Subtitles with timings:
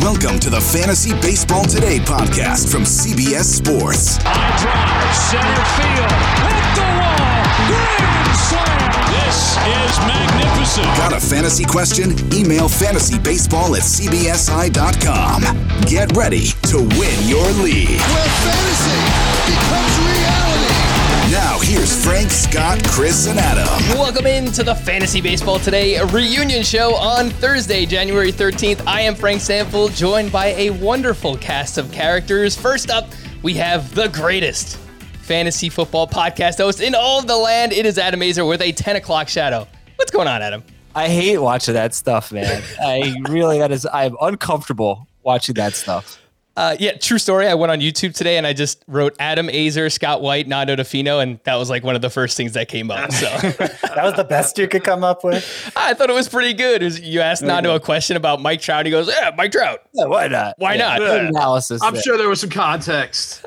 [0.00, 4.18] Welcome to the Fantasy Baseball Today podcast from CBS Sports.
[4.22, 6.12] High drive, center field,
[6.46, 8.86] hit the wall, grand slam.
[9.26, 10.86] This is magnificent.
[10.98, 12.12] Got a fantasy question?
[12.32, 15.42] Email fantasybaseball at cbsi.com.
[15.86, 17.98] Get ready to win your league.
[17.98, 19.15] where fantasy
[19.46, 20.96] becomes reality.
[21.32, 23.66] Now, here's Frank, Scott, Chris, and Adam.
[23.98, 28.86] Welcome into the Fantasy Baseball Today reunion show on Thursday, January 13th.
[28.86, 32.56] I am Frank Stampfl, joined by a wonderful cast of characters.
[32.56, 33.08] First up,
[33.42, 34.78] we have the greatest
[35.22, 37.72] fantasy football podcast host in all of the land.
[37.72, 39.66] It is Adam Aizer with a 10 o'clock shadow.
[39.96, 40.62] What's going on, Adam?
[40.94, 42.62] I hate watching that stuff, man.
[42.80, 46.20] I really that is I'm uncomfortable watching that stuff.
[46.56, 47.46] Uh, yeah, true story.
[47.46, 50.84] I went on YouTube today and I just wrote Adam Aizer, Scott White, Nando Di
[50.84, 53.12] Fino, and that was like one of the first things that came up.
[53.12, 55.44] So That was the best you could come up with.
[55.76, 56.80] I thought it was pretty good.
[56.80, 58.86] It was- you asked Nando a question about Mike Trout.
[58.86, 59.80] He goes, "Yeah, Mike Trout.
[59.92, 60.54] Yeah, why not?
[60.56, 61.82] Why Yeah, not?" good analysis.
[61.82, 62.02] I'm there.
[62.02, 63.44] sure there was some context.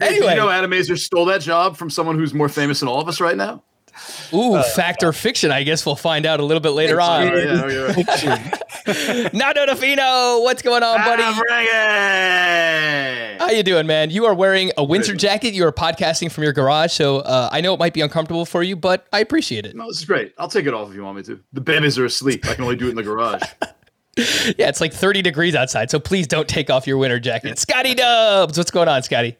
[0.00, 3.00] Anyway, you know Adam Aizer stole that job from someone who's more famous than all
[3.00, 3.62] of us right now?
[4.32, 5.50] Ooh, fact or fiction?
[5.50, 7.26] I guess we'll find out a little bit later on.
[9.32, 11.22] Nando Di Fino, what's going on, buddy?
[13.38, 14.10] How you doing, man?
[14.10, 15.54] You are wearing a winter jacket.
[15.54, 18.62] You are podcasting from your garage, so uh, I know it might be uncomfortable for
[18.62, 19.74] you, but I appreciate it.
[19.76, 20.32] No, this is great.
[20.38, 21.40] I'll take it off if you want me to.
[21.52, 22.46] The babies are asleep.
[22.46, 23.42] I can only do it in the garage.
[24.16, 27.58] Yeah, it's like 30 degrees outside, so please don't take off your winter jacket.
[27.58, 29.36] Scotty Dubs, what's going on, Scotty?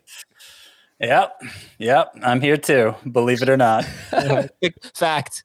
[1.04, 1.42] Yep.
[1.78, 2.18] Yep.
[2.22, 3.84] I'm here too, believe it or not.
[4.94, 5.44] fact.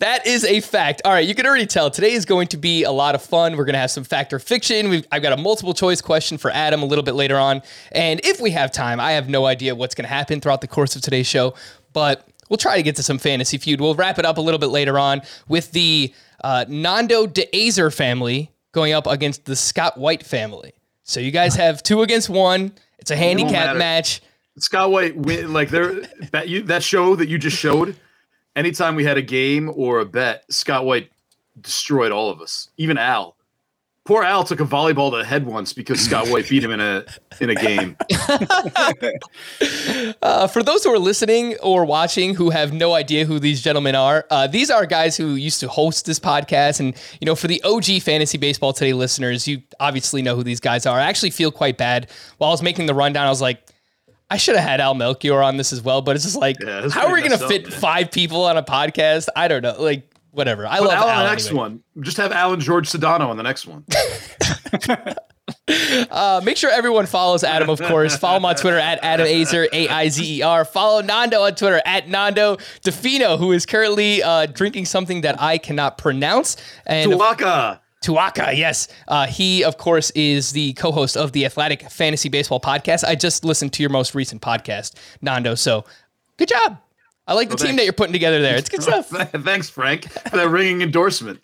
[0.00, 1.00] That is a fact.
[1.06, 3.56] All right, you can already tell today is going to be a lot of fun.
[3.56, 4.90] We're going to have some fact or fiction.
[4.90, 7.62] We've, I've got a multiple choice question for Adam a little bit later on.
[7.90, 10.68] And if we have time, I have no idea what's going to happen throughout the
[10.68, 11.54] course of today's show,
[11.94, 13.80] but we'll try to get to some fantasy feud.
[13.80, 16.12] We'll wrap it up a little bit later on with the
[16.44, 20.74] uh, Nando DeAzer family going up against the Scott White family.
[21.02, 22.72] So you guys have two against one.
[22.98, 24.20] It's a handicap match.
[24.58, 26.00] Scott White, win, like there,
[26.32, 27.96] that you that show that you just showed.
[28.54, 31.10] Anytime we had a game or a bet, Scott White
[31.60, 32.70] destroyed all of us.
[32.78, 33.36] Even Al.
[34.06, 36.80] Poor Al took a volleyball to the head once because Scott White beat him in
[36.80, 37.04] a
[37.40, 37.96] in a game.
[40.22, 43.94] Uh, for those who are listening or watching who have no idea who these gentlemen
[43.94, 46.80] are, uh, these are guys who used to host this podcast.
[46.80, 50.60] And, you know, for the OG Fantasy Baseball Today listeners, you obviously know who these
[50.60, 50.98] guys are.
[50.98, 52.10] I actually feel quite bad.
[52.38, 53.62] While I was making the rundown, I was like,
[54.30, 56.88] I should have had Al Melchior on this as well, but it's just like, Yeah,
[56.90, 59.28] how are we going to messed up, fit five people on a podcast?
[59.36, 59.80] I don't know.
[59.80, 60.66] Like, whatever.
[60.66, 61.18] I Put love Al Al.
[61.18, 61.60] on the next anyway.
[61.60, 61.82] one.
[62.00, 63.84] Just have Alan George Sedano on the next one.
[66.10, 68.16] Uh, make sure everyone follows Adam, of course.
[68.16, 70.64] Follow him on Twitter at Adam Aizer, A I Z E R.
[70.64, 75.40] Follow Nando on Twitter at Nando Di Fino, who is currently uh, drinking something that
[75.40, 76.56] I cannot pronounce.
[76.86, 77.80] And Tuwaka.
[78.06, 78.88] Tuaka, yes.
[79.08, 83.02] Uh, he, of course, is the co host of the Athletic Fantasy Baseball podcast.
[83.04, 85.54] I just listened to your most recent podcast, Nando.
[85.56, 85.84] So
[86.36, 86.78] good job.
[87.26, 87.80] I like the Oh, team thanks.
[87.80, 88.54] that you're putting together there.
[88.56, 89.08] It's good stuff.
[89.08, 91.40] Thanks, Frank, for that ringing endorsement.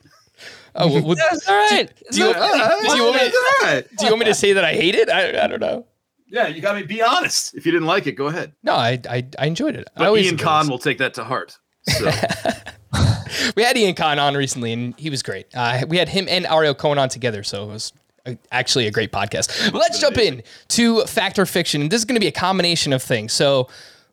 [0.76, 1.90] Oh, well, well, That's all right.
[2.12, 3.22] do, you, do, you want me,
[3.60, 3.84] All right.
[3.98, 5.10] do you want me to say that I hate it?
[5.10, 5.84] I, I don't know.
[6.28, 6.84] Yeah, you got me.
[6.84, 7.54] Be honest.
[7.56, 8.52] If you didn't like it, go ahead.
[8.62, 9.88] No, I, I, I enjoyed it.
[9.96, 11.58] I But always Ian enjoy Kahn will take that to heart.
[11.88, 12.08] So
[13.56, 15.46] We had Ian Kahn on recently, and he was great.
[15.54, 17.92] Uh, we had him and Ariel Cohen on together, so it was
[18.26, 19.72] uh, actually a great podcast.
[19.72, 21.82] Let's jump in to fact or fiction.
[21.82, 23.32] And this is going to be a combination of things.
[23.32, 23.68] So,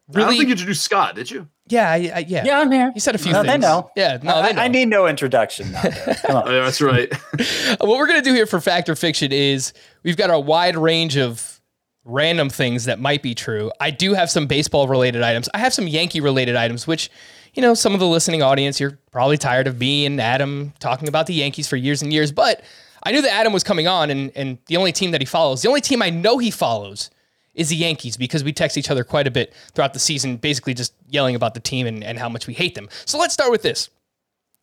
[0.10, 1.48] I don't really, think you introduced Scott, did you?
[1.68, 2.44] Yeah, I, I, yeah.
[2.44, 2.92] Yeah, I'm here.
[2.94, 3.54] He said a few No, things.
[3.54, 3.92] they know.
[3.96, 4.62] Yeah, no, I, they know.
[4.64, 5.72] I need no introduction.
[5.72, 6.14] Nando.
[6.26, 6.48] Come on.
[6.48, 7.14] Yeah, that's right.
[7.80, 9.74] what we're going to do here for fact or fiction is
[10.04, 11.62] we've got a wide range of
[12.06, 13.72] random things that might be true.
[13.80, 15.48] I do have some baseball related items.
[15.54, 17.12] I have some Yankee related items, which,
[17.60, 21.10] you know, some of the listening audience, you're probably tired of me and Adam talking
[21.10, 22.32] about the Yankees for years and years.
[22.32, 22.64] But
[23.04, 25.62] I knew that Adam was coming on, and, and the only team that he follows,
[25.62, 27.10] the only team I know he follows
[27.54, 30.74] is the Yankees because we text each other quite a bit throughout the season, basically
[30.74, 32.88] just yelling about the team and, and how much we hate them.
[33.04, 33.90] So let's start with this.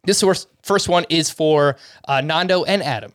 [0.05, 0.25] This
[0.63, 1.77] first one is for
[2.09, 3.13] uh, Nando and Adam,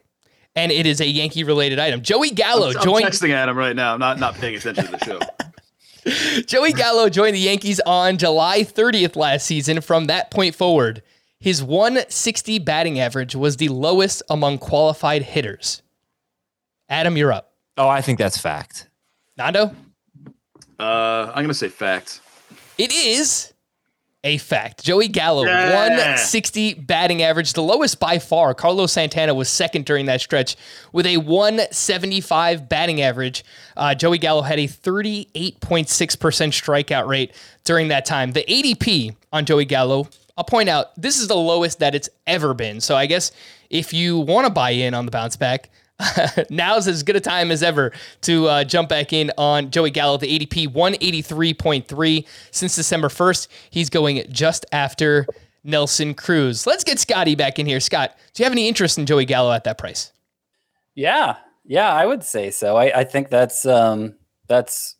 [0.55, 2.03] and it is a Yankee related item.
[2.03, 3.95] Joey Gallo I'm, I'm joined texting Adam right now.
[3.95, 5.19] I'm not not paying attention to the show.
[6.47, 9.81] Joey Gallo joined the Yankees on July 30th last season.
[9.81, 11.03] From that point forward,
[11.39, 15.81] his 160 batting average was the lowest among qualified hitters.
[16.89, 17.53] Adam, you're up.
[17.77, 18.89] Oh, I think that's fact.
[19.37, 19.73] Nando,
[20.79, 22.19] Uh, I'm gonna say fact.
[22.77, 23.50] it is
[24.23, 24.83] a fact.
[24.83, 25.73] Joey Gallo, Yeah.
[25.73, 28.53] 160 batting average, the lowest by far.
[28.53, 30.55] Carlos Santana was second during that stretch
[30.91, 33.43] with a 175 batting average.
[33.75, 37.33] Uh, Joey Gallo had a 38.6% strikeout rate
[37.63, 38.31] during that time.
[38.33, 40.07] The ADP on Joey Gallo,
[40.37, 42.79] I'll point out, this is the lowest that it's ever been.
[42.81, 43.31] So I guess
[43.69, 45.69] if you want to buy in on the bounce back,
[46.49, 50.17] now's as good a time as ever to uh, jump back in on Joey Gallo,
[50.17, 53.47] the ADP 183.3 since December 1st.
[53.69, 55.25] He's going just after
[55.63, 56.65] Nelson Cruz.
[56.65, 57.79] Let's get Scotty back in here.
[57.79, 60.11] Scott, do you have any interest in Joey Gallo at that price?
[60.95, 62.75] Yeah, yeah, I would say so.
[62.75, 64.15] I, I think that's um,
[64.47, 64.95] that's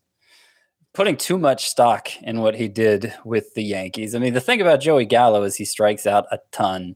[0.94, 4.14] putting too much stock in what he did with the Yankees.
[4.16, 6.96] I mean, the thing about Joey Gallo is he strikes out a ton.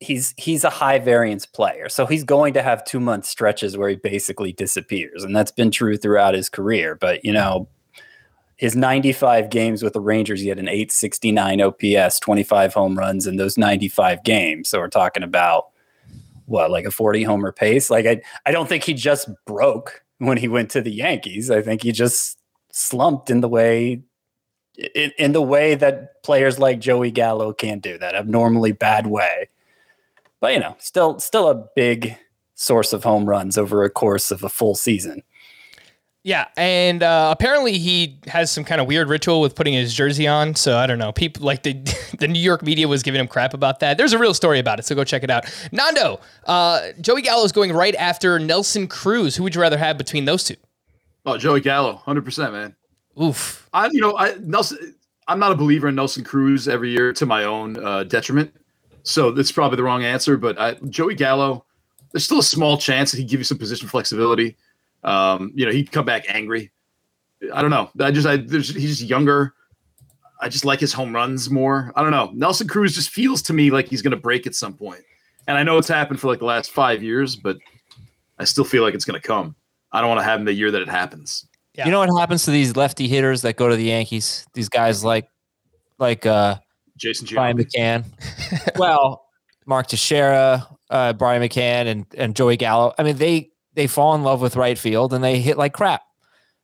[0.00, 3.90] He's he's a high variance player, so he's going to have two month stretches where
[3.90, 6.94] he basically disappears, and that's been true throughout his career.
[6.94, 7.68] But you know,
[8.56, 13.36] his 95 games with the Rangers, he had an 869 OPS, 25 home runs in
[13.36, 14.68] those 95 games.
[14.68, 15.70] So we're talking about
[16.46, 17.90] what, like a 40 homer pace?
[17.90, 21.50] Like I, I don't think he just broke when he went to the Yankees.
[21.50, 22.38] I think he just
[22.72, 24.02] slumped in the way
[24.94, 29.48] in, in the way that players like Joey Gallo can't do that abnormally bad way.
[30.40, 32.16] But you know, still still a big
[32.54, 35.22] source of home runs over a course of a full season.
[36.22, 40.26] Yeah, and uh, apparently he has some kind of weird ritual with putting his jersey
[40.26, 40.54] on.
[40.54, 41.12] So I don't know.
[41.12, 41.74] People like the
[42.18, 43.96] the New York media was giving him crap about that.
[43.96, 45.46] There's a real story about it, so go check it out.
[45.72, 49.36] Nando, uh, Joey Gallo is going right after Nelson Cruz.
[49.36, 50.56] Who would you rather have between those two?
[51.24, 52.76] Oh, Joey Gallo, hundred percent, man.
[53.20, 53.68] Oof.
[53.72, 54.94] I, you know, I Nelson.
[55.26, 58.52] I'm not a believer in Nelson Cruz every year to my own uh, detriment.
[59.02, 60.36] So that's probably the wrong answer.
[60.36, 61.64] But I, Joey Gallo,
[62.12, 64.56] there's still a small chance that he'd give you some position flexibility.
[65.04, 66.70] Um, you know, he'd come back angry.
[67.54, 67.90] I don't know.
[68.00, 69.54] I just, I, there's, he's just younger.
[70.40, 71.92] I just like his home runs more.
[71.96, 72.30] I don't know.
[72.34, 75.02] Nelson Cruz just feels to me like he's going to break at some point.
[75.46, 77.58] And I know it's happened for like the last five years, but
[78.38, 79.54] I still feel like it's going to come.
[79.92, 81.46] I don't want to have him the year that it happens.
[81.74, 81.86] Yeah.
[81.86, 84.46] You know what happens to these lefty hitters that go to the Yankees?
[84.54, 85.28] These guys like
[85.98, 86.56] like uh
[87.00, 87.70] Jason Brian Giambi.
[87.76, 88.76] McCann.
[88.78, 89.24] well,
[89.66, 92.94] Mark Teixeira, uh, Brian McCann, and and Joey Gallo.
[92.98, 96.02] I mean, they they fall in love with right field and they hit like crap.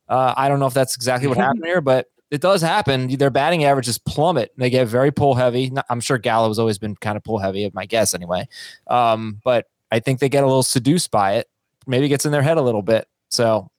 [0.09, 3.07] Uh, I don't know if that's exactly what happened here, but it does happen.
[3.07, 4.51] Their batting averages plummet.
[4.55, 5.71] And they get very pull heavy.
[5.89, 8.47] I'm sure Gallo has always been kind of pull heavy, of my guess anyway.
[8.87, 11.47] Um, but I think they get a little seduced by it.
[11.85, 13.07] Maybe it gets in their head a little bit.
[13.29, 13.69] So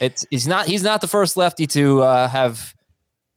[0.00, 2.74] it's he's not he's not the first lefty to uh, have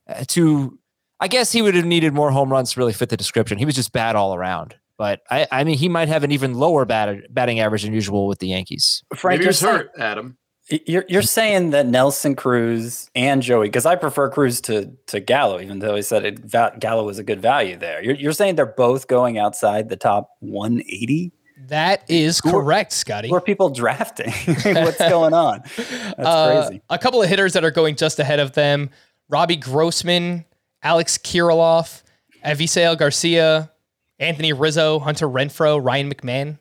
[0.07, 0.78] uh, to.
[1.19, 3.57] I guess he would have needed more home runs to really fit the description.
[3.57, 4.75] He was just bad all around.
[4.97, 8.27] But I, I mean, he might have an even lower bat, batting average than usual
[8.27, 9.03] with the Yankees.
[9.15, 10.37] Frank, Maybe you're saying, hurt, Adam.
[10.85, 15.59] you're, you're saying that Nelson Cruz and Joey, because I prefer Cruz to to Gallo,
[15.61, 18.03] even though he said it, Va- Gallo was a good value there.
[18.03, 21.31] You're, you're saying they're both going outside the top 180?
[21.67, 23.29] That is Who are- correct, Scotty.
[23.29, 24.31] Who are people drafting?
[24.65, 25.61] What's going on?
[25.77, 26.81] That's Uh, crazy.
[26.89, 28.89] A couple of hitters that are going just ahead of them:
[29.29, 30.43] Robbie Grossman,
[30.83, 32.03] Alex Kirilloff,
[32.45, 33.71] Avisail Garcia,
[34.19, 36.57] Anthony Rizzo, Hunter Renfroe, Ryan McMahon.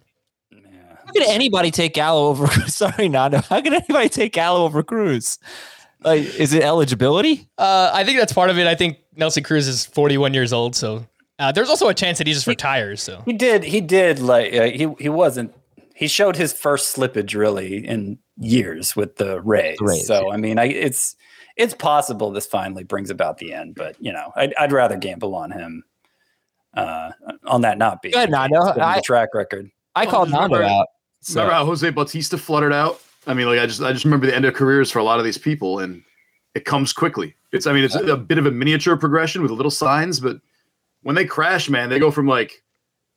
[0.52, 2.46] How could anybody take Gallo over?
[2.66, 3.40] Sorry, Nando.
[3.40, 5.38] How could anybody take Gallo over Cruz?
[6.04, 7.48] Like, is it eligibility?
[7.56, 8.66] Uh, I think that's part of it.
[8.66, 11.06] I think Nelson Cruz is 41 years old, so
[11.38, 13.02] uh, there's also a chance that he just retires.
[13.02, 13.64] So He did.
[13.64, 14.18] He did.
[14.18, 15.54] Like uh, he he wasn't.
[15.94, 19.78] He showed his first slippage really in years with the Rays.
[19.78, 21.16] The Rays, so I mean, I, it's
[21.58, 23.74] it's possible this finally brings about the end.
[23.74, 25.84] But you know, I'd, I'd rather gamble on him.
[26.74, 27.10] Uh,
[27.46, 28.60] on that not being Go ahead, Nando.
[28.62, 29.70] I- the track record.
[29.94, 30.86] I Well, called Nando remember- out.
[31.20, 31.40] So.
[31.40, 33.00] Remember how Jose Bautista fluttered out?
[33.26, 35.18] I mean, like I just I just remember the end of careers for a lot
[35.18, 36.02] of these people, and
[36.54, 37.34] it comes quickly.
[37.50, 40.36] It's I mean it's a bit of a miniature progression with little signs, but
[41.02, 42.62] when they crash, man, they go from like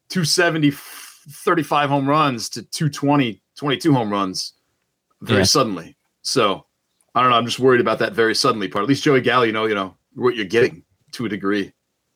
[0.09, 4.53] 270 35 home runs to 220 22 home runs
[5.21, 5.45] very Yeah.
[5.45, 5.95] suddenly.
[6.23, 6.65] So
[7.15, 7.37] I don't know.
[7.37, 8.83] I'm just worried about that very suddenly part.
[8.83, 11.73] At least Joey Gallo, you know, you know what you're getting to a degree.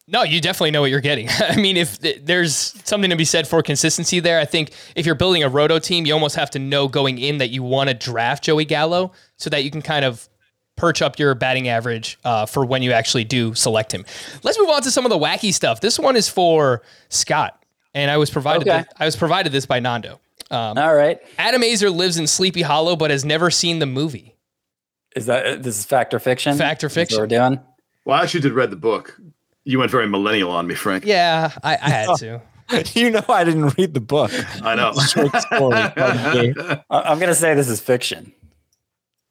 [0.08, 1.28] No, you definitely know what you're getting.
[1.40, 2.54] I mean, if there's
[2.88, 6.06] something to be said for consistency there, I think if you're building a roto team,
[6.06, 9.50] you almost have to know going in that you want to draft Joey Gallo so
[9.50, 10.30] that you can kind of
[10.78, 14.06] perch up your batting average uh, for when you actually do select him.
[14.44, 15.82] Let's move on to some of the wacky stuff.
[15.82, 17.62] This one is for Scott,
[17.94, 18.84] and I was provided Okay.
[18.84, 20.20] thi- I was provided this by Nando.
[20.52, 21.18] Um, All right.
[21.40, 24.35] Adam Aizer lives in Sleepy Hollow, but has never seen the movie.
[25.16, 26.58] Is that this is fact or fiction?
[26.58, 27.20] Fact or Is that what fiction.
[27.20, 27.60] we're doing.
[28.04, 29.20] Well, I actually did read the book.
[29.64, 31.06] You went very millennial on me, Frank.
[31.06, 32.18] Yeah, I, I had oh.
[32.18, 32.42] to.
[32.94, 34.32] you know, I didn't read the book.
[34.62, 34.94] I know.
[34.94, 35.74] Short story.
[36.90, 38.34] I'm gonna say this is fiction.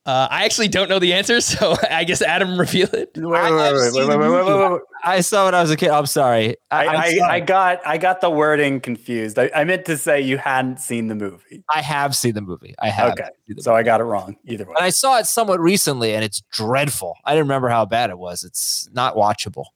[0.06, 3.12] Uh, I actually don't know the answer, so I guess Adam reveal it.
[3.16, 5.88] Wait, wait, wait, I saw when I was a kid.
[5.88, 6.56] I'm sorry.
[6.70, 7.20] I, I.
[7.36, 9.38] I got I got the wording confused.
[9.38, 11.64] I, I, meant to say you hadn't seen the movie.
[11.74, 12.74] I have seen the movie.
[12.78, 13.12] I have.
[13.12, 13.80] Okay, so movie.
[13.80, 14.74] I got it wrong either way.
[14.76, 17.16] And I saw it somewhat recently, and it's dreadful.
[17.24, 18.44] I didn't remember how bad it was.
[18.44, 19.66] It's not watchable.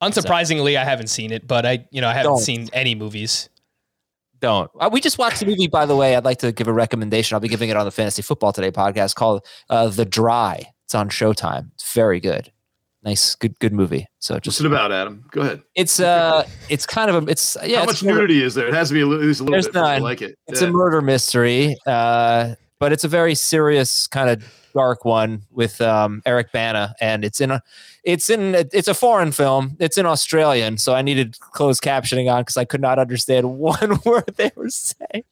[0.00, 0.80] Unsurprisingly, so.
[0.80, 2.38] I haven't seen it, but I you know I haven't don't.
[2.38, 3.48] seen any movies.
[4.40, 4.70] Don't.
[4.78, 6.14] Uh, we just watched the movie, by the way.
[6.16, 7.34] I'd like to give a recommendation.
[7.34, 10.62] I'll be giving it on the Fantasy Football Today podcast called uh, The Dry.
[10.84, 11.70] It's on Showtime.
[11.74, 12.50] It's very good.
[13.04, 14.06] Nice, good, good movie.
[14.18, 15.24] So What's just it about, Adam?
[15.30, 15.62] Go ahead.
[15.74, 17.76] it's uh, it's kind of a it's yeah.
[17.78, 18.66] How it's much kind of nudity is there?
[18.68, 19.74] It has to be at least a little There's bit.
[19.74, 20.02] for me to none.
[20.02, 20.36] like it.
[20.48, 20.68] It's Yeah.
[20.68, 24.42] a murder mystery, uh, but it's a very serious kind of
[24.78, 27.60] dark one with um, Eric Bana, and it's in a,
[28.04, 29.76] it's in it's a foreign film.
[29.80, 33.98] It's in Australian, so I needed closed captioning on because I could not understand one
[34.04, 35.24] word they were saying.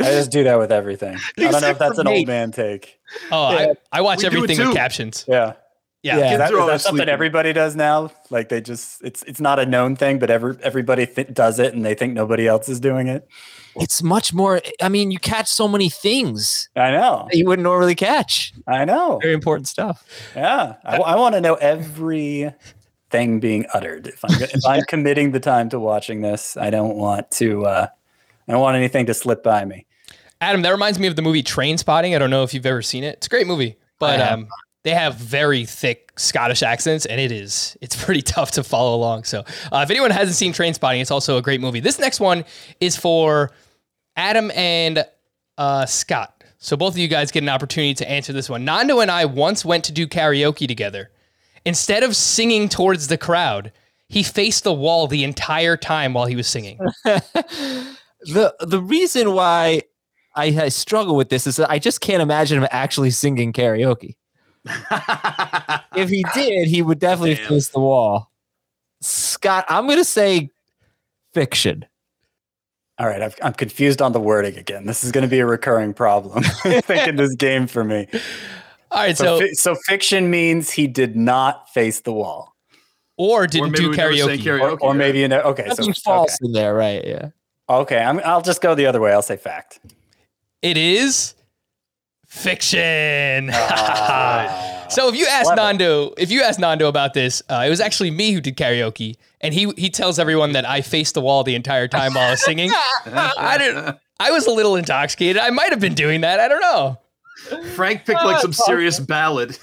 [0.00, 1.16] I just do that with everything.
[1.38, 2.18] I don't know if that's an me.
[2.18, 2.98] old man take.
[3.30, 3.74] Oh, Yeah.
[3.92, 5.24] I, I watch We everything with captions.
[5.28, 5.54] Yeah.
[6.02, 6.18] Yeah.
[6.18, 6.32] Yeah.
[6.32, 8.10] Is that, Kids are is always that something everybody does now?
[8.30, 11.72] Like they just it's it's not a known thing, but every everybody th- does it,
[11.74, 13.28] and they think nobody else is doing it.
[13.80, 14.60] It's much more.
[14.82, 17.26] I mean, you catch so many things I know.
[17.30, 18.52] that you wouldn't normally catch.
[18.66, 19.18] I know.
[19.22, 20.04] Very important stuff.
[20.34, 20.74] Yeah.
[20.84, 22.52] I, want to know every
[23.10, 24.06] thing being uttered.
[24.06, 27.66] If I'm if I'm committing the time to watching this, I don't want to.
[27.66, 27.86] Uh,
[28.46, 29.86] I don't want anything to slip by me.
[30.40, 32.14] Adam, that reminds me of the movie Train Spotting.
[32.14, 33.16] I don't know if you've ever seen it.
[33.16, 34.48] It's a great movie, but um,
[34.84, 39.24] they have very thick Scottish accents, and it is it's pretty tough to follow along.
[39.24, 39.40] So,
[39.72, 41.80] uh, if anyone hasn't seen Train Spotting, it's also a great movie.
[41.80, 42.44] This next one
[42.80, 43.50] is for
[44.18, 45.06] Adam and
[45.58, 46.42] uh, Scott.
[46.58, 48.64] So both of you guys get an opportunity to answer this one.
[48.64, 51.12] Nando and I once went to do karaoke together.
[51.64, 53.72] Instead of singing towards the crowd,
[54.08, 56.80] he faced the wall the entire time while he was singing.
[57.04, 59.82] the The reason why
[60.34, 64.16] I, I struggle with this is that I just can't imagine him actually singing karaoke.
[65.94, 67.48] if he did, he would definitely Damn.
[67.48, 68.32] face the wall.
[69.00, 70.50] Scott, I'm going to say
[71.32, 71.86] fiction.
[72.98, 74.86] All right, I've, I'm confused on the wording again.
[74.86, 76.42] This is going to be a recurring problem.
[76.64, 78.08] I think in this game for me.
[78.90, 82.56] All right, So, so fi- so fiction means he did not face the wall,
[83.16, 84.42] or didn't maybe do we never sang karaoke.
[84.42, 84.60] karaoke.
[84.60, 84.98] or, or yeah.
[84.98, 85.64] maybe in a, okay.
[85.68, 86.00] So Something okay.
[86.04, 87.04] false in there, right?
[87.04, 87.30] Yeah.
[87.70, 89.12] Okay, I'm, I'll just go the other way.
[89.12, 89.78] I'll say fact.
[90.62, 91.34] It is
[92.28, 93.50] fiction.
[93.52, 94.86] Ah.
[94.90, 95.56] so if you ask Clever.
[95.60, 99.16] Nando, if you ask Nando about this, uh, it was actually me who did karaoke,
[99.40, 102.30] and he he tells everyone that I faced the wall the entire time while I
[102.32, 102.70] was singing.
[103.06, 103.96] I didn't.
[104.20, 105.40] I was a little intoxicated.
[105.40, 106.40] I might have been doing that.
[106.40, 106.98] I don't know.
[107.74, 109.56] Frank picked like some serious ballad.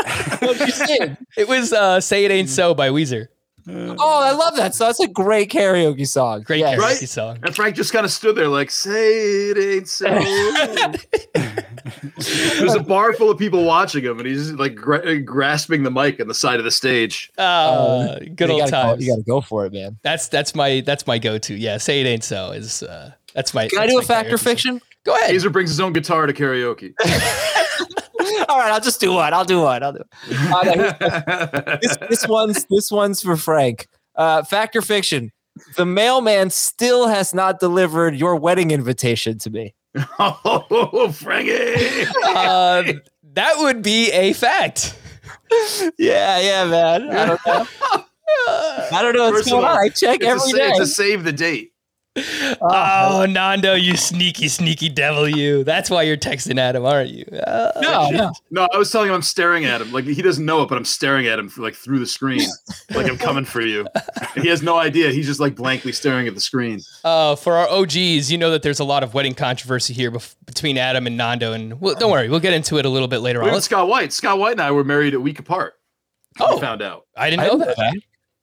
[0.40, 1.16] What'd you sing?
[1.36, 3.28] It was uh, "Say It Ain't So" by Weezer.
[3.68, 4.88] oh, I love that song.
[4.88, 6.42] That's a great karaoke song.
[6.42, 6.78] Great Yes.
[6.78, 7.08] karaoke Right?
[7.08, 7.38] song.
[7.42, 10.06] And Frank just kind of stood there like, say it ain't so.
[12.58, 16.20] There's a bar full of people watching him, and he's like gra- grasping the mic
[16.20, 17.30] on the side of the stage.
[17.38, 19.04] Uh, good you old gotta go- times.
[19.06, 19.98] you got to go for it, man.
[20.02, 21.54] That's that's my that's my go to.
[21.54, 23.68] Yeah, "Say It Ain't So" is uh, that's my.
[23.68, 24.44] Can I do a my fact or karaoke song.
[24.44, 24.80] fiction?
[25.04, 25.30] Go ahead.
[25.30, 26.94] Hazer brings his own guitar to karaoke.
[28.48, 29.32] All right, I'll just do one.
[29.32, 29.82] I'll do one.
[29.82, 30.02] I'll do.
[30.30, 30.62] Uh,
[31.00, 33.86] no, this, this one's this one's for Frank.
[34.16, 35.30] Uh, fact or fiction?
[35.76, 39.74] The mailman still has not delivered your wedding invitation to me.
[40.18, 42.04] oh, Frankie!
[42.26, 42.82] uh,
[43.34, 44.98] that would be a fact.
[45.98, 47.10] Yeah, yeah, man.
[47.10, 47.66] I don't know.
[48.48, 49.84] I don't know what's First going all, on.
[49.84, 50.68] I check It's, a, day.
[50.70, 51.72] it's a save the date.
[52.60, 55.64] Oh, Nando, you sneaky, sneaky devil, you.
[55.64, 57.24] That's why you're texting at him, aren't you?
[57.46, 58.32] Oh, No, no.
[58.50, 59.92] No, I was telling him I'm staring at him.
[59.92, 62.48] Like he doesn't know it, but I'm staring at him like through the screen,
[62.94, 63.86] like I'm coming for you.
[64.36, 65.10] He has no idea.
[65.12, 66.80] He's just like blankly staring at the screen.
[67.02, 70.36] Uh, for our OGs, you know that there's a lot of wedding controversy here bef-
[70.44, 73.18] between Adam and Nando, and well, don't worry, we'll get into it a little bit
[73.20, 73.46] later on.
[73.48, 74.12] Look at Scott White.
[74.12, 75.74] Scott White and I were married a week apart.
[76.38, 76.56] Oh.
[76.56, 77.06] we found out.
[77.16, 77.94] I didn't know that.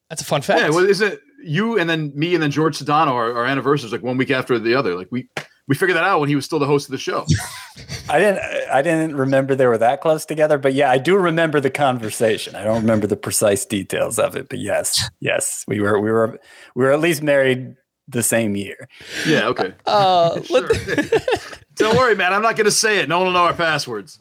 [0.10, 0.62] That's a fun fact.
[0.62, 3.12] Yeah, well, isn't it you and then me and then George Sedano?
[3.12, 4.96] Our, our anniversaries like one week after the other.
[4.96, 5.30] Like we
[5.68, 7.26] we figured that out when he was still the host of the show.
[8.10, 8.40] I didn't.
[8.70, 12.56] I didn't remember they were that close together, but yeah, I do remember the conversation.
[12.56, 16.00] I don't remember the precise details of it, but yes, yes, we were.
[16.00, 16.40] We were.
[16.76, 17.76] We were at least married
[18.08, 18.90] the same year.
[19.26, 19.74] Yeah, okay.
[19.86, 20.70] Uh, Sure.
[21.76, 22.34] Don't worry, man.
[22.34, 23.10] I'm not going to say it.
[23.10, 24.20] No one will know our passwords.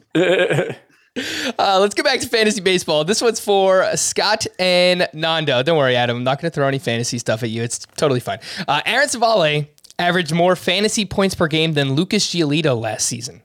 [1.15, 3.03] Uh, let's get back to fantasy baseball.
[3.05, 5.61] This one's for Scott and Nando.
[5.61, 6.17] Don't worry, Adam.
[6.17, 7.61] I'm not going to throw any fantasy stuff at you.
[7.61, 8.39] It's totally fine.
[8.67, 9.67] Uh, Aaron Civale
[9.99, 13.43] averaged more fantasy points per game than Lucas Giolito last season.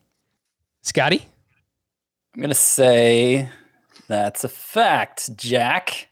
[0.82, 1.26] Scotty?
[2.34, 3.50] I'm gonna say
[4.06, 6.08] that's a fact, Jack.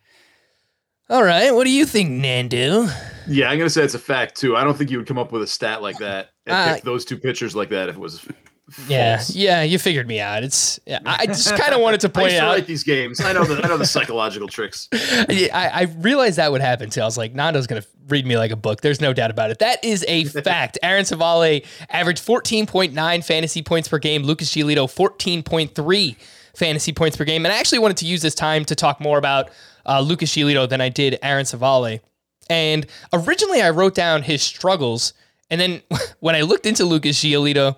[1.08, 1.52] All right.
[1.54, 2.88] What do you think, Nando?
[3.28, 4.56] Yeah, I'm going to say it's a fact too.
[4.56, 6.82] I don't think you would come up with a stat like that and Uh, pick
[6.82, 8.26] those two pitchers like that if it was.
[8.88, 9.34] Yeah, false.
[9.36, 10.42] yeah, you figured me out.
[10.42, 12.48] It's yeah, I just kind of wanted to I point to out.
[12.54, 13.20] write these games.
[13.20, 14.88] I know the I know the psychological tricks.
[15.28, 17.00] Yeah, I, I realized that would happen too.
[17.00, 18.80] I was like, Nando's gonna read me like a book.
[18.80, 19.60] There's no doubt about it.
[19.60, 20.78] That is a fact.
[20.82, 24.22] Aaron Civale averaged 14.9 fantasy points per game.
[24.24, 26.16] Lucas Giolito 14.3
[26.56, 27.44] fantasy points per game.
[27.44, 29.50] And I actually wanted to use this time to talk more about
[29.84, 32.00] uh, Lucas Giolito than I did Aaron Civale.
[32.48, 35.12] And originally, I wrote down his struggles,
[35.50, 35.82] and then
[36.20, 37.76] when I looked into Lucas Giolito,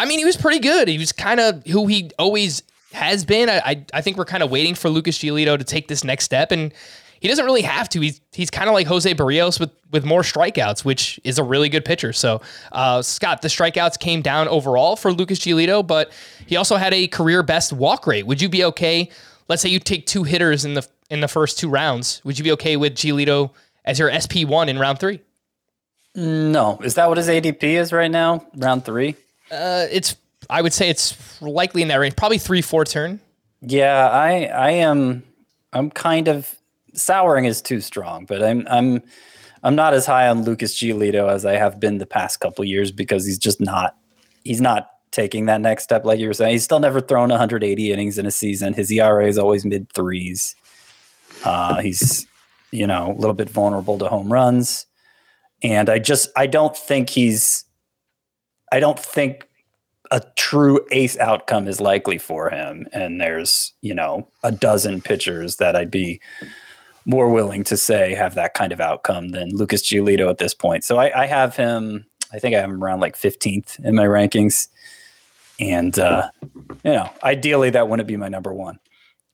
[0.00, 0.88] I mean, he was pretty good.
[0.88, 2.62] He was kind of who he always
[2.94, 3.50] has been.
[3.50, 6.24] I, I, I think we're kind of waiting for Lucas Giolito to take this next
[6.24, 6.72] step, and
[7.20, 8.00] he doesn't really have to.
[8.00, 11.68] He's he's kind of like Jose Berrios with with more strikeouts, which is a really
[11.68, 12.14] good pitcher.
[12.14, 12.40] So,
[12.72, 16.12] uh, Scott, the strikeouts came down overall for Lucas Giolito, but
[16.46, 18.26] he also had a career best walk rate.
[18.26, 19.10] Would you be okay?
[19.48, 22.22] Let's say you take two hitters in the in the first two rounds.
[22.24, 23.50] Would you be okay with Giolito
[23.84, 25.20] as your SP one in round three?
[26.14, 28.46] No, is that what his ADP is right now?
[28.56, 29.16] Round three.
[29.50, 30.16] Uh, it's
[30.48, 33.20] I would say it's likely in that range, probably three four turn.
[33.60, 35.22] Yeah, I I am
[35.72, 36.54] I'm kind of
[36.94, 39.02] souring is too strong, but I'm I'm
[39.62, 42.90] I'm not as high on Lucas Giolito as I have been the past couple years
[42.90, 43.96] because he's just not
[44.44, 46.52] he's not taking that next step like you were saying.
[46.52, 48.74] He's still never thrown 180 innings in a season.
[48.74, 50.54] His ERA is always mid threes.
[51.44, 52.26] Uh, he's
[52.70, 54.86] you know a little bit vulnerable to home runs,
[55.62, 57.64] and I just I don't think he's
[58.72, 59.48] I don't think
[60.10, 62.86] a true ace outcome is likely for him.
[62.92, 66.20] And there's, you know, a dozen pitchers that I'd be
[67.06, 70.84] more willing to say have that kind of outcome than Lucas Giolito at this point.
[70.84, 74.04] So I, I have him, I think I have him around like 15th in my
[74.04, 74.68] rankings.
[75.60, 78.78] And, uh, you know, ideally that wouldn't be my number one.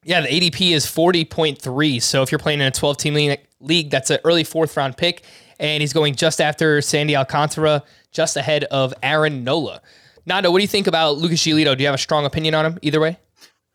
[0.05, 2.03] Yeah, the ADP is 40.3.
[2.03, 5.25] So if you're playing in a 12 team league, that's an early fourth round pick.
[5.59, 7.83] And he's going just after Sandy Alcantara,
[8.17, 9.83] just ahead of Aaron Nola.
[10.25, 11.77] Nando, what do you think about Lucas Giolito?
[11.77, 13.19] Do you have a strong opinion on him either way?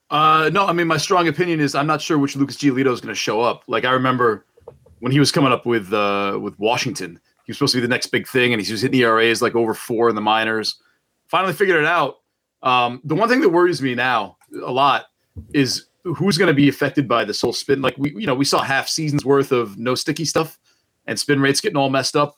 [0.10, 3.00] Uh, no, I mean my strong opinion is I'm not sure which Lucas Giolito is
[3.00, 3.64] going to show up.
[3.68, 4.46] Like I remember
[5.00, 7.88] when he was coming up with uh, with Washington, he was supposed to be the
[7.88, 10.82] next big thing, and he was hitting ERAs like over four in the minors.
[11.28, 12.16] Finally figured it out.
[12.64, 15.06] Um, the one thing that worries me now a lot
[15.54, 17.82] is who's going to be affected by this whole spin.
[17.82, 20.60] Like we, you know, we saw half seasons worth of no sticky stuff
[21.06, 22.36] and spin rates getting all messed up.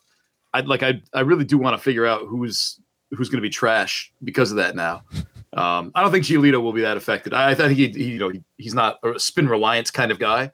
[0.54, 3.50] I'd like I I really do want to figure out who's who's going to be
[3.50, 5.02] trash because of that now.
[5.54, 7.32] Um, I don't think Giolito will be that affected.
[7.32, 10.18] I, I think he, he you know, he, he's not a spin reliance kind of
[10.18, 10.50] guy,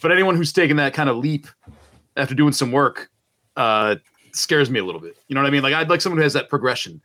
[0.00, 1.48] but anyone who's taken that kind of leap
[2.16, 3.10] after doing some work
[3.56, 3.96] uh,
[4.32, 5.16] scares me a little bit.
[5.26, 5.64] You know what I mean?
[5.64, 7.02] Like I'd like someone who has that progression.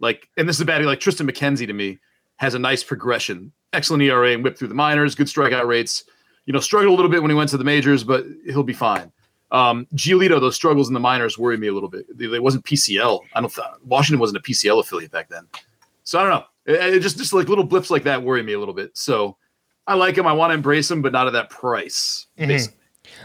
[0.00, 2.00] Like, and this is a bad like Triston McKenzie to me
[2.38, 6.02] has a nice progression, excellent ERA and whip through the minors, good strikeout rates.
[6.46, 8.72] You know, struggled a little bit when he went to the majors, but he'll be
[8.72, 9.12] fine.
[9.52, 12.06] Um, Giolito, those struggles in the minors worry me a little bit.
[12.18, 13.20] It wasn't PCL.
[13.34, 13.52] I don't.
[13.52, 15.46] Th- Washington wasn't a PCL affiliate back then,
[16.04, 16.44] so I don't know.
[16.66, 18.96] It, it just just like little blips like that worry me a little bit.
[18.96, 19.36] So
[19.86, 20.26] I like him.
[20.26, 22.26] I want to embrace him, but not at that price.
[22.48, 22.76] basically.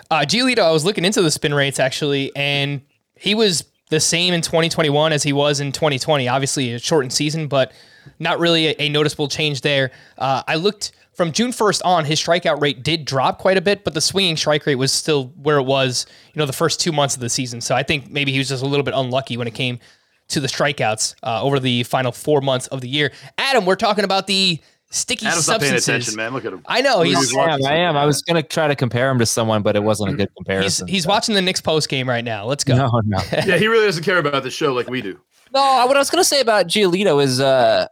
[0.09, 2.81] Uh, Giolito, I was looking into the spin rates actually, and
[3.15, 6.27] he was the same in 2021 as he was in 2020.
[6.27, 7.71] Obviously, a shortened season, but
[8.19, 9.91] not really a, a noticeable change there.
[10.17, 13.83] Uh, I looked from June 1st on, his strikeout rate did drop quite a bit,
[13.83, 16.91] but the swinging strike rate was still where it was, you know, the first two
[16.91, 17.61] months of the season.
[17.61, 19.79] So I think maybe he was just a little bit unlucky when it came
[20.27, 23.11] to the strikeouts uh, over the final four months of the year.
[23.37, 26.09] Adam, we're talking about the sticky Adam's not paying substances.
[26.09, 26.33] attention, man.
[26.33, 26.63] Look at him.
[26.65, 27.49] I know Look at he's I am.
[27.49, 27.97] watching I am.
[27.97, 30.35] I was gonna try to compare him to someone, but it wasn't a good he's,
[30.35, 30.87] comparison.
[30.87, 31.09] he's so.
[31.09, 32.45] watching the Knicks post game right now.
[32.45, 32.75] Let's go.
[32.75, 33.19] No, no.
[33.31, 35.19] Yeah, he really doesn't care about the show like we do.
[35.53, 37.87] No, what I was gonna say about Giolito is, uh,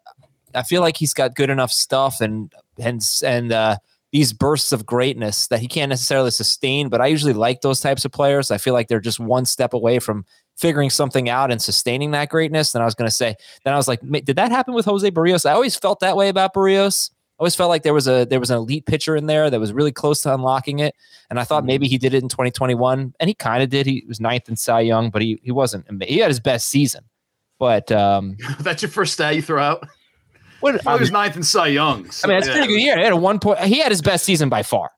[0.55, 3.77] I feel like he's got good enough stuff and and and uh,
[4.11, 6.89] these bursts of greatness that he can't necessarily sustain.
[6.89, 8.51] But I usually like those types of players.
[8.51, 12.29] I feel like they're just one step away from figuring something out and sustaining that
[12.29, 12.75] greatness.
[12.75, 15.45] And I was gonna say, then I was like, did that happen with Jose Berrios?
[15.45, 17.09] I always felt that way about Berrios.
[17.39, 19.59] I always felt like there was a there was an elite pitcher in there that
[19.59, 20.93] was really close to unlocking it,
[21.31, 23.87] and I thought maybe he did it in 2021, and he kind of did.
[23.87, 25.85] He was ninth in Cy Young, but he he wasn't.
[26.03, 27.03] He had his best season,
[27.57, 29.87] but um, That's your first stat you throw out.
[30.63, 32.09] What, Well, was ninth in Cy Young.
[32.09, 32.57] so, I mean, it's a yeah.
[32.57, 32.97] pretty good year.
[32.97, 33.59] He had a one point.
[33.59, 34.89] He had his best season by far,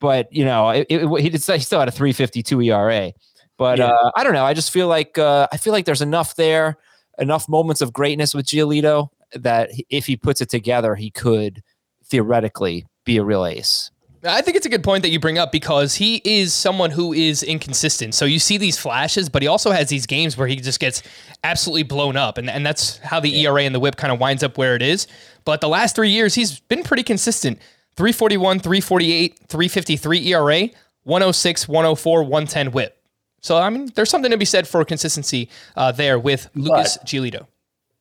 [0.00, 1.40] but you know, it, it, he did.
[1.42, 3.12] He still had a three fifty two ERA.
[3.58, 3.86] But Yeah.
[3.92, 4.44] uh, I don't know.
[4.44, 6.76] I just feel like uh, I feel like there's enough there,
[7.18, 11.62] enough moments of greatness with Giolito that if he puts it together, he could
[12.04, 13.90] theoretically be a real ace.
[14.24, 17.12] I think it's a good point that you bring up because he is someone who
[17.12, 18.14] is inconsistent.
[18.14, 21.02] So you see these flashes, but he also has these games where he just gets
[21.42, 22.38] absolutely blown up.
[22.38, 24.82] And, and that's how the ERA and the whip kind of winds up where it
[24.82, 25.08] is.
[25.44, 27.58] But the last three years, he's been pretty consistent
[27.96, 30.68] 341, 348, 353 ERA,
[31.02, 32.98] 106, 104, 110 whip.
[33.40, 37.48] So, I mean, there's something to be said for consistency uh, there with Lucas Giolito.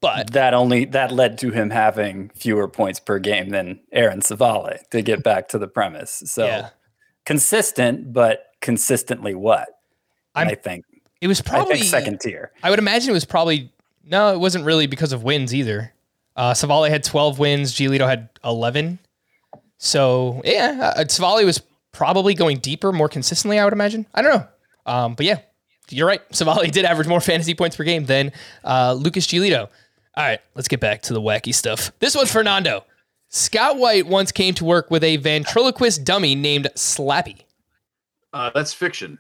[0.02, 4.80] But that only that led to him having fewer points per game than Aaron Civale
[4.90, 6.24] to get back to the premise.
[6.26, 6.70] So Yeah.
[7.26, 9.70] consistent, but consistently what?
[10.34, 10.86] I think
[11.20, 12.52] it was probably second tier.
[12.64, 13.72] I would imagine it was probably
[14.04, 15.94] no, it wasn't really because of wins either.
[16.36, 18.98] Uh, Civale had 12 wins, Giolito had 11.
[19.78, 21.62] So yeah, uh, Civale was
[21.92, 23.60] probably going deeper more consistently.
[23.60, 24.06] I would imagine.
[24.14, 24.48] I don't know,
[24.92, 25.40] um, but yeah,
[25.90, 26.22] you're right.
[26.32, 28.32] Civale did average more fantasy points per game than
[28.64, 29.70] uh, Lucas Giolito.
[30.16, 31.92] All right, let's get back to the wacky stuff.
[32.00, 32.86] This one's Fernando.
[33.30, 37.38] Scott White once came to work with a ventriloquist dummy named Slappy.
[38.34, 39.20] Uh, that's fiction.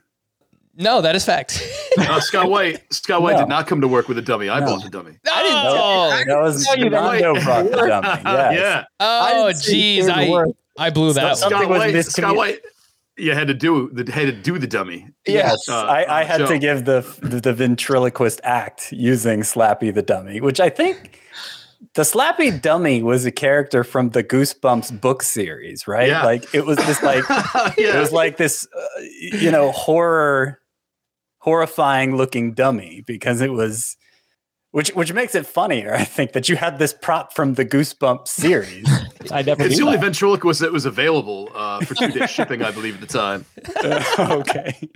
[0.75, 1.61] No, that is fact.
[1.97, 2.81] Uh, Scott White.
[2.93, 3.39] Scott White No.
[3.39, 4.47] did not come to work with a dummy.
[4.49, 4.65] I No.
[4.67, 5.17] bought the dummy.
[5.27, 7.03] oh, That was tell you that.
[7.19, 8.07] Fernando brought the dummy.
[8.25, 8.53] Yes.
[8.57, 8.83] yeah.
[9.01, 10.49] oh, didn't say geez, third I word.
[10.77, 11.37] I blew that.
[11.37, 11.79] Something one.
[11.79, 12.05] Scott White.
[12.05, 12.59] Scott White.
[13.21, 15.07] You had to do the had to do the dummy.
[15.27, 16.47] Yes, Uh, I, I had Joe.
[16.47, 21.19] to give the, the the ventriloquist act using Slappy the dummy, which I think
[21.93, 26.07] the Slappy dummy was a character from the Goosebumps book series, right?
[26.09, 26.23] Yeah.
[26.23, 27.23] Like it was this like
[27.77, 30.59] it was like this, uh, you know, horror,
[31.39, 33.97] horrifying looking dummy because it was,
[34.71, 35.93] which which makes it funnier.
[35.93, 38.87] I think that you had this prop from the Goosebumps series.
[39.31, 42.71] I never it's the only ventriloquist that was available uh, for two day shipping, I
[42.71, 43.45] believe, at the time,
[44.41, 44.89] okay,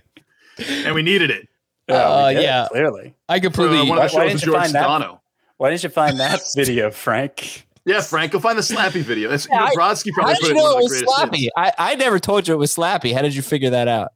[0.60, 1.48] and we needed it.
[1.88, 2.68] Uh, we did, yeah.
[2.72, 3.14] clearly.
[3.30, 3.78] I For, completely.
[3.80, 5.20] uh, one why- of the why shows didn't you George find that?
[5.58, 7.68] Why didn't you find that video, Frank?
[7.86, 9.30] Yeah, Frank, go find the Slappy video.
[9.30, 11.04] That's Yeah, I- Brodsky How probably did put you it in know one it was
[11.04, 11.48] Slappy?
[11.56, 13.14] I, I never told you it was Slappy.
[13.14, 14.14] How did you figure that out?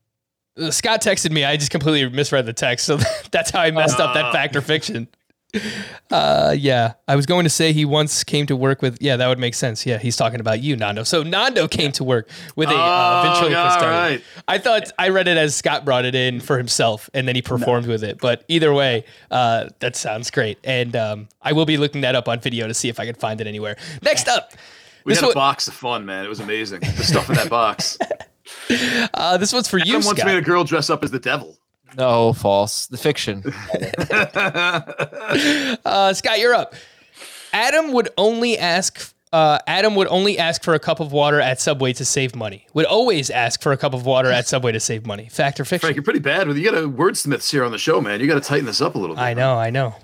[0.59, 1.45] Uh, Scott texted me.
[1.45, 2.97] I just completely misread the text, so
[3.31, 4.31] that's how I messed up that Ah.
[4.31, 5.07] fact or fiction.
[6.11, 8.97] Uh, yeah, I was going to say he once came to work with.
[9.01, 9.85] Yeah, that would make sense.
[9.85, 11.03] Yeah, he's talking about you, Nando.
[11.03, 13.91] So Nando came to work with a uh, Oh, ventriloquist all dummy.
[13.95, 14.23] right.
[14.47, 17.41] I thought I read it as Scott brought it in for himself, and then he
[17.41, 18.19] performed with it.
[18.19, 22.27] But either way, uh, that sounds great, and um, I will be looking that up
[22.27, 23.75] on video to see if I can find it anywhere.
[24.01, 24.53] Next up,
[25.05, 26.25] We had a one, box of fun, man.
[26.25, 26.79] It was amazing.
[26.81, 27.97] The stuff in that box.
[29.13, 30.25] uh, this one's for you, Adam once Scott.
[30.25, 31.57] made a girl dress up as the devil.
[31.97, 32.87] No, false.
[32.87, 33.43] The fiction.
[35.85, 36.73] Uh, Scott, you're up.
[37.53, 39.13] Adam would only ask.
[39.31, 42.65] Uh, Adam would only ask for a cup of water at Subway to save money.
[42.73, 45.29] Would always ask for a cup of water at Subway to save money.
[45.29, 45.85] Fact or fiction?
[45.85, 48.19] Frank, you're pretty bad with you got a wordsmiths here on the show, man.
[48.19, 49.21] You got to tighten this up a little bit.
[49.21, 49.95] I know, I know.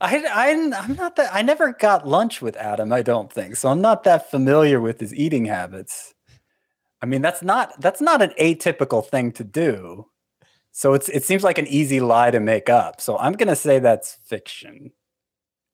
[0.00, 2.92] I, I I'm not that I never got lunch with Adam.
[2.92, 3.70] I don't think so.
[3.70, 6.14] I'm not that familiar with his eating habits.
[7.02, 10.06] I mean, that's not that's not an atypical thing to do.
[10.76, 13.00] So it's it seems like an easy lie to make up.
[13.00, 14.90] So I'm gonna say that's fiction.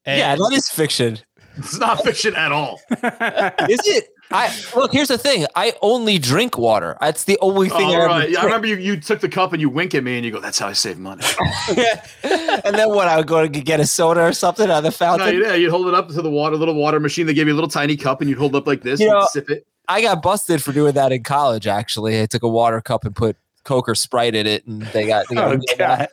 [0.05, 1.19] And yeah, that is fiction.
[1.57, 2.81] It's not fiction at all.
[2.91, 4.09] Is it?
[4.31, 4.93] I look.
[4.93, 5.47] Here's the thing.
[5.57, 6.99] I only drink water.
[7.01, 7.87] That's the only thing.
[7.87, 8.31] All I right.
[8.31, 10.31] Yeah, I remember you, you took the cup and you wink at me and you
[10.31, 11.25] go, "That's how I save money."
[12.23, 13.09] and then what?
[13.09, 15.41] I would go to get a soda or something out of the no, fountain.
[15.41, 17.27] yeah, you'd hold it up to the water, little water machine.
[17.27, 19.11] They gave you a little tiny cup and you'd hold it up like this You
[19.11, 19.67] and know, sip it.
[19.89, 21.67] I got busted for doing that in college.
[21.67, 25.07] Actually, I took a water cup and put Coke or Sprite in it, and they
[25.07, 25.27] got.
[25.29, 26.09] They got Oh, God.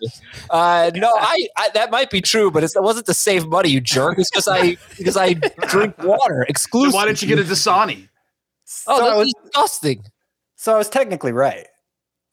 [0.50, 3.70] Uh, no, I, I that might be true, but it's, it wasn't to save money,
[3.70, 4.20] you jerk.
[4.20, 6.96] It's because I because I drink water So exclusively.
[6.96, 8.10] why didn't you get a Dasani?
[8.88, 10.04] Oh, so, I was, disgusting.
[10.56, 11.68] so I was technically right.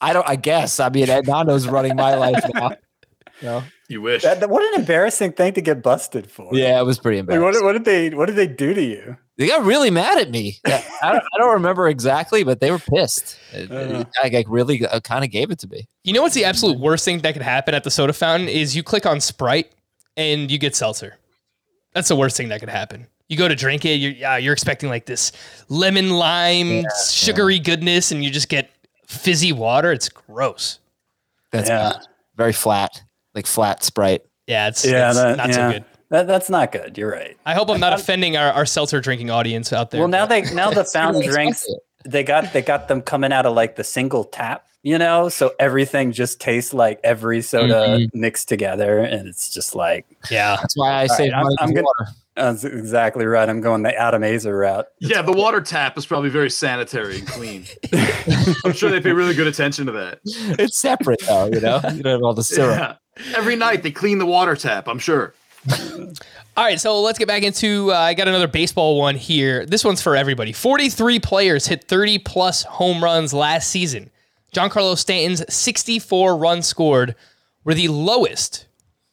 [0.00, 0.28] I don't.
[0.28, 0.80] I guess.
[0.80, 2.72] I mean, Ed Nando's running my life now.
[3.40, 3.64] You know?
[3.88, 4.22] You wish.
[4.22, 6.48] That, that- what an embarrassing thing to get busted for.
[6.52, 7.64] Yeah, it was pretty Like, what, embarrassing.
[7.64, 9.16] what did they What did they do to you?
[9.36, 10.58] They got really mad at me.
[10.64, 10.70] I
[11.02, 13.36] don't, I don't remember exactly, but they were pissed.
[13.52, 14.04] Uh.
[14.22, 15.88] I like really uh, kind of gave it to me.
[16.04, 18.76] You know what's the absolute worst thing that could happen at the soda fountain is
[18.76, 19.72] you click on Sprite
[20.16, 21.16] and you get seltzer.
[21.94, 23.06] That's the worst thing that could happen.
[23.28, 25.32] You go to drink it, you're, yeah, you're expecting like this
[25.68, 28.70] lemon lime sugary goodness, and you just get
[29.06, 29.90] fizzy water.
[29.92, 30.78] It's gross.
[31.50, 31.90] That's Yeah.
[31.92, 32.06] bad.
[32.36, 33.02] very flat,
[33.34, 34.22] like flat Sprite.
[34.46, 35.54] Yeah, it's, Yeah, it's that- not yeah.
[35.54, 35.84] so good.
[36.10, 36.96] That, that's not good.
[36.98, 37.36] You're right.
[37.46, 40.00] I hope I'm not offending our, our seltzer drinking audience out there.
[40.00, 41.80] Well, now they now the fountain really drinks expensive.
[42.04, 45.52] they got they got them coming out of like the single tap, you know, so
[45.58, 48.10] everything just tastes like every soda Mhm.
[48.14, 50.56] mixed together, and it's just like yeah.
[50.60, 53.48] That's why I say right, I'm- money I'm is gonna- that's exactly right.
[53.48, 54.86] I'm going the Adam Aizer route.
[55.00, 57.64] Yeah, the water tap is probably very sanitary and clean.
[58.64, 60.18] I'm sure they pay really good attention to that.
[60.24, 61.80] It's separate though, you know.
[61.92, 62.98] You don't have all the syrup.
[63.34, 65.34] Every night they clean the water tap, I'm sure.
[66.56, 67.92] All right, so let's get back into.
[67.92, 69.64] Uh, I got another baseball one here.
[69.66, 70.52] This one's for everybody.
[70.52, 74.10] 43 players hit 30 plus home runs last season.
[74.54, 77.16] Giancarlo Stanton's 64 runs scored
[77.64, 78.66] were the lowest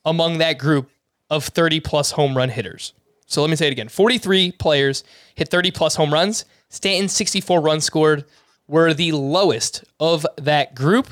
[0.06, 0.90] among that group
[1.30, 2.94] of 30 plus home run hitters.
[3.26, 5.04] So let me say it again 43 players
[5.36, 6.46] hit 30 plus home runs.
[6.70, 8.26] Stanton's 64 runs scored
[8.68, 11.10] were the lowest of that group.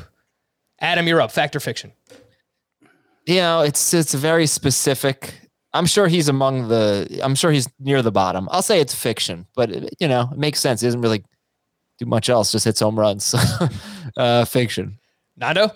[0.80, 1.32] Adam, you're up.
[1.32, 1.91] Fact or fiction?
[3.30, 5.39] You know, it's it's very specific.
[5.74, 7.20] I'm sure he's among the.
[7.22, 8.50] I'm sure he's near the bottom.
[8.52, 10.82] I'll say it's fiction, but it, you know, it makes sense.
[10.82, 11.24] He doesn't really
[12.00, 12.52] do much else.
[12.52, 13.36] Just hits home runs.
[14.18, 14.98] uh, fiction.
[15.38, 15.70] Nando?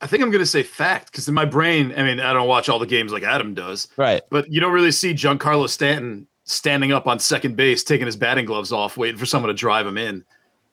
[0.00, 2.48] I think I'm going to say fact because in my brain, I mean, I don't
[2.48, 4.20] watch all the games like Adam does, Right.
[4.30, 8.44] but you don't really see Giancarlo Stanton standing up on second base, taking his batting
[8.44, 10.24] gloves off, waiting for someone to drive him in.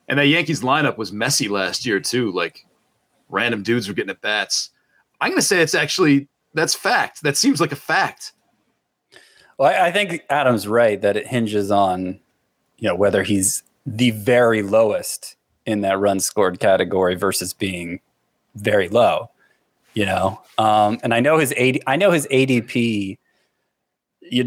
[0.08, 2.32] And that Yankees lineup was messy last year, too.
[2.32, 2.66] Like
[3.28, 4.70] random dudes were getting at bats.
[5.20, 7.22] I'm going to say it's actually, that's fact.
[7.22, 8.32] That seems like a fact.
[9.58, 12.20] Well, I, I think Adam's right that it hinges on,
[12.78, 18.00] you know, whether he's the very lowest in that run scored category versus being
[18.54, 19.30] very low.
[19.92, 23.18] You know, um, and I know his AD, I know his ADP.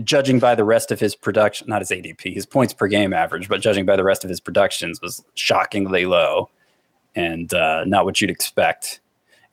[0.06, 3.50] Judging by the rest of his production, not his ADP, his points per game average,
[3.50, 6.50] but judging by the rest of his productions, was shockingly low,
[7.16, 9.02] and uh, not what you'd expect.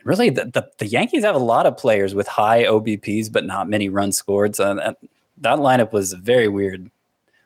[0.04, 3.68] Really, the, the, the Yankees have a lot of players with high OBPs, but not
[3.68, 4.56] many runs scored.
[4.56, 4.96] So that,
[5.38, 6.90] that lineup was very weird.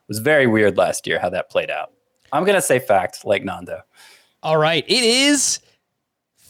[0.07, 1.93] Was very weird last year how that played out.
[2.33, 3.83] I'm gonna say fact, like Nando.
[4.43, 5.61] All right, it is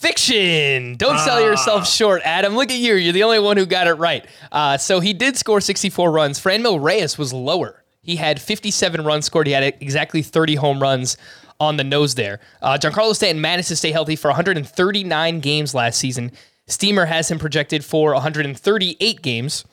[0.04, 0.96] fiction.
[0.96, 2.56] Don't sell yourself short, Adam.
[2.56, 2.94] Look at you.
[2.94, 4.26] You're the only one who got it right.
[4.52, 6.38] Uh, so he did score 64 runs.
[6.38, 7.84] Franmil Reyes was lower.
[8.02, 9.46] He had 57 runs scored.
[9.46, 11.16] He had exactly 30 home runs
[11.60, 12.40] on the nose there.
[12.62, 16.32] Uh, Giancarlo Stanton managed to stay healthy for 139 games last season.
[16.66, 19.64] Steamer has him projected for 138 games.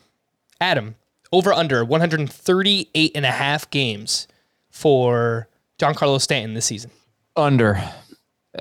[0.60, 0.94] Adam,
[1.32, 4.28] over under 138 and a half games
[4.70, 6.90] for Giancarlo Stanton this season.
[7.36, 7.82] Under.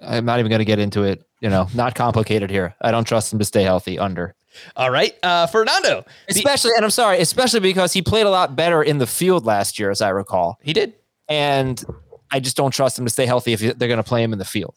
[0.02, 1.24] I'm not even going to get into it.
[1.42, 2.76] You know, not complicated here.
[2.82, 3.98] I don't trust him to stay healthy.
[4.00, 4.36] Under.
[4.76, 6.04] All right, uh, Fernando.
[6.28, 9.46] the- Especially, and I'm sorry, especially because he played a lot better in the field
[9.46, 10.60] last year, as I recall.
[10.62, 10.94] he did.
[11.30, 11.84] And
[12.32, 14.40] I just don't trust him to stay healthy if they're going to play him in
[14.40, 14.76] the field.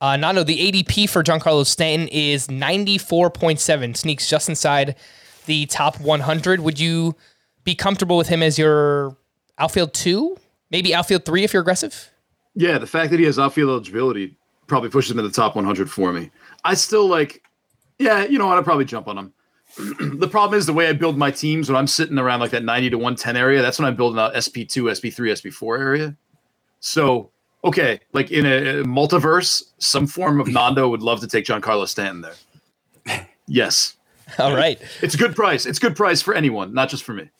[0.00, 4.96] Uh, Nando, the ADP for Giancarlo Stanton is 94.7, sneaks just inside
[5.44, 6.60] the top 100.
[6.60, 7.14] Would you
[7.64, 9.16] be comfortable with him as your
[9.58, 10.38] outfield two?
[10.70, 12.10] Maybe outfield three if you're aggressive?
[12.54, 15.90] Yeah, the fact that he has outfield eligibility probably pushes him to the top 100
[15.90, 16.30] for me.
[16.64, 17.42] I still like,
[17.98, 18.56] yeah, you know what?
[18.56, 19.32] I'd probably jump on him.
[20.18, 22.64] the problem is the way I build my teams when I'm sitting around like that
[22.64, 26.16] 90 to 110 area, that's when I'm building out SP2, SP3, SP4 area.
[26.80, 27.30] So,
[27.64, 31.86] okay, like in a, a multiverse, some form of Nando would love to take Giancarlo
[31.86, 33.26] Stanton there.
[33.52, 33.96] Yes.
[34.38, 34.80] All right.
[35.02, 35.66] It's a good price.
[35.66, 37.30] It's a good price for anyone, not just for me.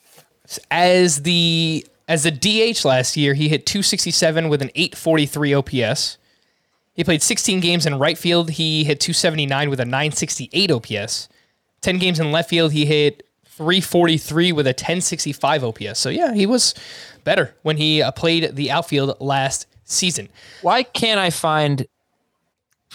[0.72, 6.18] As the as the DH last year, he hit 267 with an 843 OPS.
[6.94, 8.50] He played 16 games in right field.
[8.50, 11.28] He hit 279 with a 968 OPS.
[11.82, 12.72] 10 games in left field.
[12.72, 13.24] He hit
[13.60, 15.98] 343 with a 1065 OPS.
[15.98, 16.74] So yeah, he was
[17.24, 20.30] better when he uh, played the outfield last season.
[20.62, 21.86] Why can't I find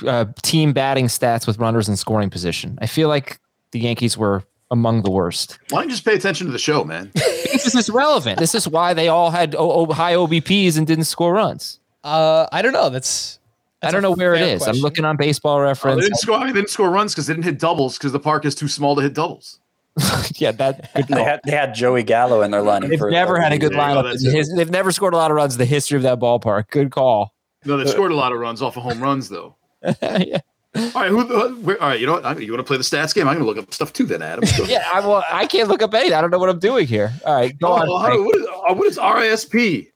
[0.07, 2.79] uh, team batting stats with runners in scoring position?
[2.81, 3.39] I feel like
[3.71, 5.59] the Yankees were among the worst.
[5.69, 7.11] Why don't you just pay attention to the show, man?
[7.13, 8.39] this is relevant.
[8.39, 11.79] This is why they all had o- o- high OBPs and didn't score runs.
[12.03, 12.89] Uh, I don't know.
[12.89, 13.37] That's,
[13.83, 14.63] I don't know where it is.
[14.63, 14.77] question.
[14.77, 16.01] I'm looking on Baseball Oh, they Reference.
[16.05, 16.37] didn't score.
[16.39, 18.67] I they didn't score runs because they didn't hit doubles because the park is too
[18.67, 19.59] small to hit doubles.
[20.35, 22.89] yeah, that They had they had Joey Gallo in their lineup.
[22.89, 24.03] They've for never had a good There lineup.
[24.03, 26.69] that's his- they've never scored a lot of runs in the history of that ballpark.
[26.69, 27.33] Good call.
[27.63, 29.55] No, they scored a lot of runs off of home runs, though.
[29.83, 30.39] yeah.
[30.75, 31.23] All right, who?
[31.61, 32.41] Where, all right, you know what?
[32.41, 33.27] You want to play the stats game?
[33.27, 34.05] I'm going to look up stuff too.
[34.05, 34.43] Then Adam.
[34.57, 34.65] Go.
[34.65, 36.13] Yeah, I well, I can't look up anything.
[36.13, 37.13] I don't know what I'm doing here.
[37.25, 37.87] All right, go Oh, on.
[38.11, 39.87] how- what, is, uh, what is RISP?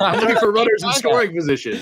[0.00, 1.78] I'm looking for runners in scoring position.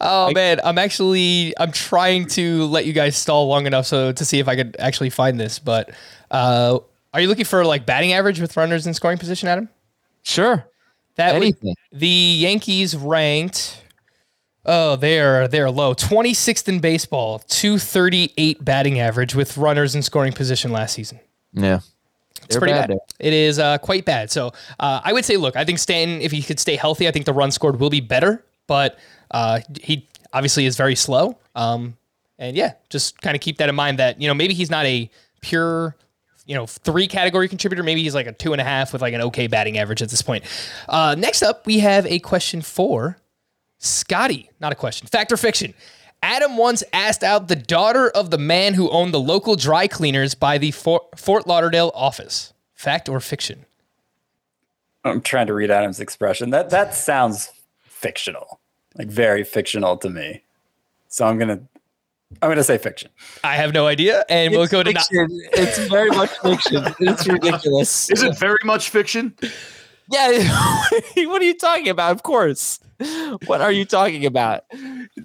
[0.00, 4.24] Oh man, I'm actually I'm trying to let you guys stall long enough so to
[4.26, 5.58] see if I could actually find this.
[5.58, 5.90] But
[6.30, 6.78] uh,
[7.12, 9.68] are you looking for like batting average with runners in scoring position, Adam?
[10.22, 10.66] Sure.
[11.16, 11.74] That Anything.
[11.92, 13.82] the Yankees ranked.
[14.64, 15.94] Oh, they're they're low.
[15.94, 21.18] 26th in baseball, 238 batting average with runners in scoring position last season.
[21.52, 21.80] Yeah.
[22.44, 22.92] It's pretty bad.
[23.18, 24.30] It is uh, quite bad.
[24.30, 27.10] So uh, I would say, look, I think Stanton, if he could stay healthy, I
[27.10, 28.44] think the run scored will be better.
[28.66, 28.98] But
[29.30, 31.36] uh, he obviously is very slow.
[31.54, 31.96] Um,
[32.38, 34.86] and yeah, just kind of keep that in mind that you know maybe he's not
[34.86, 35.10] a
[35.40, 35.96] pure
[36.48, 37.84] you know three category contributor.
[37.84, 40.08] Maybe he's like a two and a half with like an okay batting average at
[40.08, 40.44] this point.
[40.88, 43.18] Uh, next up, we have a question for
[43.78, 44.50] Scotty.
[44.58, 45.06] Not a question.
[45.06, 45.74] Fact or fiction?
[46.22, 50.34] Adam once asked out the daughter of the man who owned the local dry cleaners
[50.34, 52.52] by the Fort, Fort Lauderdale office.
[52.74, 53.66] Fact or fiction?
[55.04, 56.50] I'm trying to read Adam's expression.
[56.50, 57.50] That that sounds
[57.84, 58.58] fictional,
[58.96, 60.42] like very fictional to me.
[61.08, 61.60] So I'm gonna
[62.42, 63.10] I'm gonna say fiction.
[63.42, 65.06] I have no idea, and we'll It's go to not.
[65.10, 66.84] It's very much fiction.
[67.00, 68.10] It's ridiculous.
[68.10, 69.34] Is it very much fiction?
[70.10, 70.30] Yeah.
[71.16, 72.12] what are you talking about?
[72.12, 72.80] Of course.
[73.46, 74.64] What are you talking about?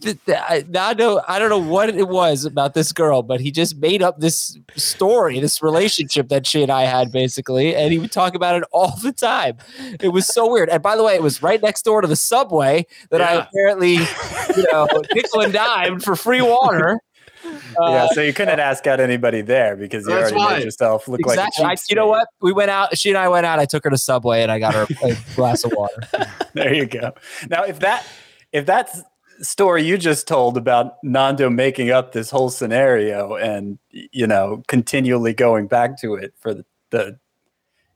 [0.02, 3.24] Th- th- I, now I know I don't know what it was about this girl,
[3.24, 7.76] but he just made up this story, this relationship that she and I had, basically,
[7.76, 9.58] and he would talk about it all the time.
[10.00, 10.70] It was so weird.
[10.70, 13.94] And by the way, it was right next door to the subway that I apparently,
[13.94, 17.00] you know, nickel and dimed for free water.
[17.80, 20.58] yeah, so uh, you couldn't uh, ask out anybody there because you That's already why.
[20.58, 21.64] made yourself look Exactly.
[21.64, 22.28] Like a you know what?
[22.42, 22.98] We went out.
[22.98, 23.60] She and I went out.
[23.60, 26.02] I took her to Subway and I got her a glass of water.
[26.54, 27.14] There you go.
[27.50, 28.06] Now, if that
[28.52, 28.96] if that
[29.42, 35.34] story you just told about Nando making up this whole scenario and you know continually
[35.34, 37.20] going back to it for the, the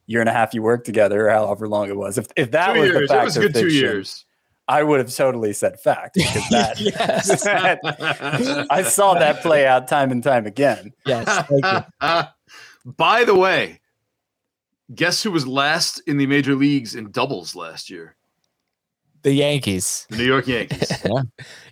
[0.07, 2.73] year and a half you worked together, or however long it was, if if that
[2.73, 2.97] two was years.
[2.97, 4.25] the It fact was of good two years.
[4.67, 7.43] I would have totally said fact because that, Yes.
[7.45, 10.91] that- I saw that play out time and time again.
[11.05, 11.45] Yes.
[11.47, 12.23] Thank you.
[12.97, 13.79] By the way,
[14.93, 18.16] guess who was last in the major leagues in doubles last year?
[19.27, 20.07] The Yankees.
[20.09, 20.89] The New York Yankees.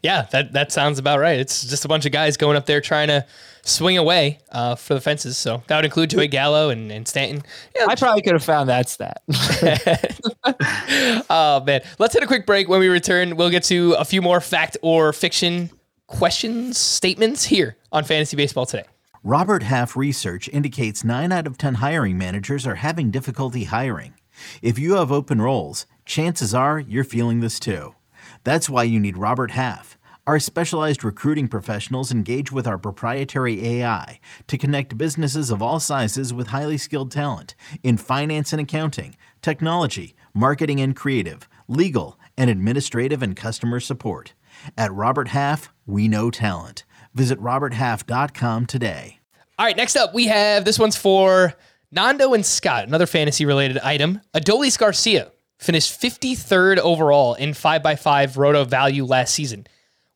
[0.03, 1.39] Yeah, that that sounds about right.
[1.39, 3.25] It's just a bunch of guys going up there trying to
[3.63, 5.35] swing away uh, for the fences.
[5.35, 7.41] So that would include Joey Gallo and, and Stanton.
[7.75, 9.23] Yeah, I probably could have found that stat.
[11.29, 12.69] oh man, let's hit a quick break.
[12.69, 15.71] When we return, we'll get to a few more fact or fiction
[16.05, 18.85] questions, statements here on Fantasy Baseball today.
[19.23, 24.13] Robert Half research indicates 9 out of 10 hiring managers are having difficulty hiring.
[24.61, 27.95] If you have open roles, chances are you're feeling this too.
[28.43, 29.97] That's why you need Robert Half.
[30.27, 36.33] Our specialized recruiting professionals engage with our proprietary AI to connect businesses of all sizes
[36.33, 43.21] with highly skilled talent in finance and accounting, technology, marketing and creative, legal, and administrative
[43.21, 44.33] and customer support.
[44.75, 46.85] At Robert Half, we know talent.
[47.13, 49.19] Visit RobertHalf.com today.
[49.59, 51.53] All right, next up we have this one's for
[51.91, 54.21] Nando and Scott, another fantasy related item.
[54.33, 59.67] Adolis Garcia finished 53rd overall in 5x5 roto value last season,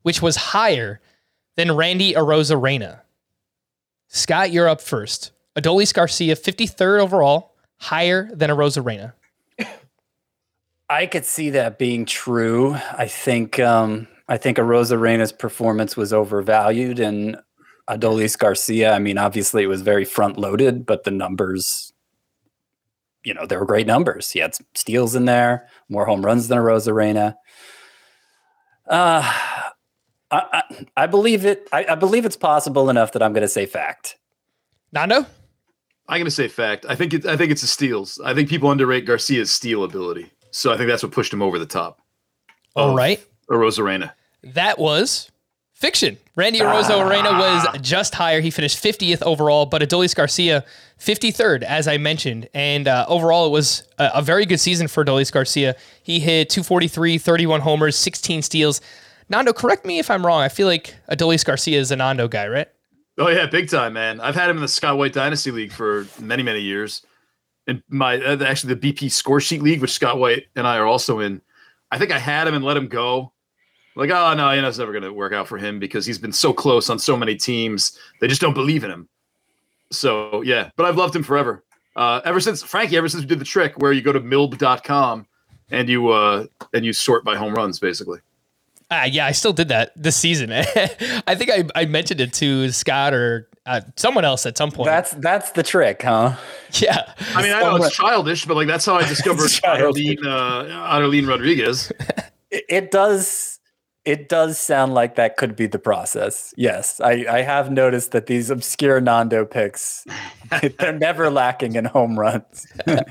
[0.01, 0.99] which was higher
[1.55, 3.01] than Randy Arozarena.
[4.07, 5.31] Scott, you're up first.
[5.55, 9.13] Adolis Garcia, 53rd overall, higher than Arozarena.
[10.89, 12.75] I could see that being true.
[12.97, 17.37] I think um, I think Arozarena's performance was overvalued, and
[17.89, 18.93] Adolis Garcia.
[18.93, 21.91] I mean, obviously it was very front loaded, but the numbers,
[23.29, 24.31] you know, there were great numbers.
[24.31, 27.35] He had some steals in there, more home runs than Arozarena.
[28.89, 29.61] Uh, I,
[30.31, 30.63] I,
[30.97, 31.67] I believe it.
[31.71, 34.17] I, I believe it's possible enough that I'm going to say fact.
[34.91, 35.27] Nando?
[36.07, 36.87] I'm gonna say fact.
[36.89, 38.19] I think it, I think it's the steals.
[38.25, 40.31] I think people underrate Garcia's steal ability.
[40.49, 42.01] So I think that's what pushed him over the top.
[42.75, 43.23] All of right.
[43.47, 44.11] Rosarena.
[44.41, 45.29] That was
[45.79, 46.17] fiction.
[46.35, 48.41] Randy Arozarena was just higher.
[48.41, 50.65] He finished 50th overall, but Adolis Garcia
[50.99, 52.49] 53rd, as I mentioned.
[52.53, 55.75] And uh, overall, it was a, a very good season for Adolis Garcia.
[56.03, 58.81] He hit 243, 31 homers, 16 steals.
[59.29, 60.41] Nando, correct me if I'm wrong.
[60.41, 62.67] I feel like Adolis Garcia is a Nando guy, right?
[63.17, 64.19] Oh yeah, big time, man.
[64.21, 67.05] I've had him in the Scott White Dynasty League for many, many years.
[67.67, 70.85] And my uh, actually the BP Score Sheet League, which Scott White and I are
[70.85, 71.41] also in.
[71.91, 73.33] I think I had him and let him go.
[73.95, 76.17] Like, oh no, you know, it's never going to work out for him because he's
[76.17, 77.97] been so close on so many teams.
[78.21, 79.09] They just don't believe in him.
[79.91, 81.63] So yeah, but I've loved him forever.
[81.95, 85.25] Uh, ever since Frankie, ever since we did the trick where you go to milb.com
[85.71, 88.19] and you uh and you sort by home runs, basically.
[88.91, 90.51] Ah, yeah, I still did that this season.
[90.53, 94.87] I think I, I mentioned it to Scott or uh, someone else at some point.
[94.87, 96.35] That's that's the trick, huh?
[96.73, 97.13] yeah.
[97.35, 101.27] I mean, I know it's childish, but like that's how I discovered Aderlin, uh, Aderlin
[101.27, 101.91] Rodriguez.
[102.49, 103.58] It, it does
[104.09, 106.51] it does sound like that could be the process.
[106.57, 110.03] Yes, I, I have noticed that these obscure Nando picks,
[110.79, 112.65] they're never lacking in home runs.
[112.87, 113.03] I,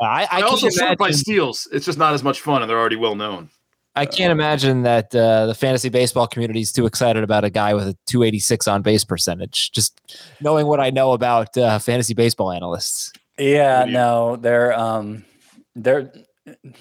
[0.00, 1.66] I, I also can't sort by steals.
[1.72, 3.50] It's just not as much fun, and they're already well known.
[3.96, 7.74] I can't imagine that uh, the fantasy baseball community is too excited about a guy
[7.74, 9.72] with a 286 on base percentage.
[9.72, 10.00] Just
[10.40, 13.12] knowing what I know about uh, fantasy baseball analysts.
[13.38, 15.24] Yeah, no, they're um
[15.74, 16.12] they're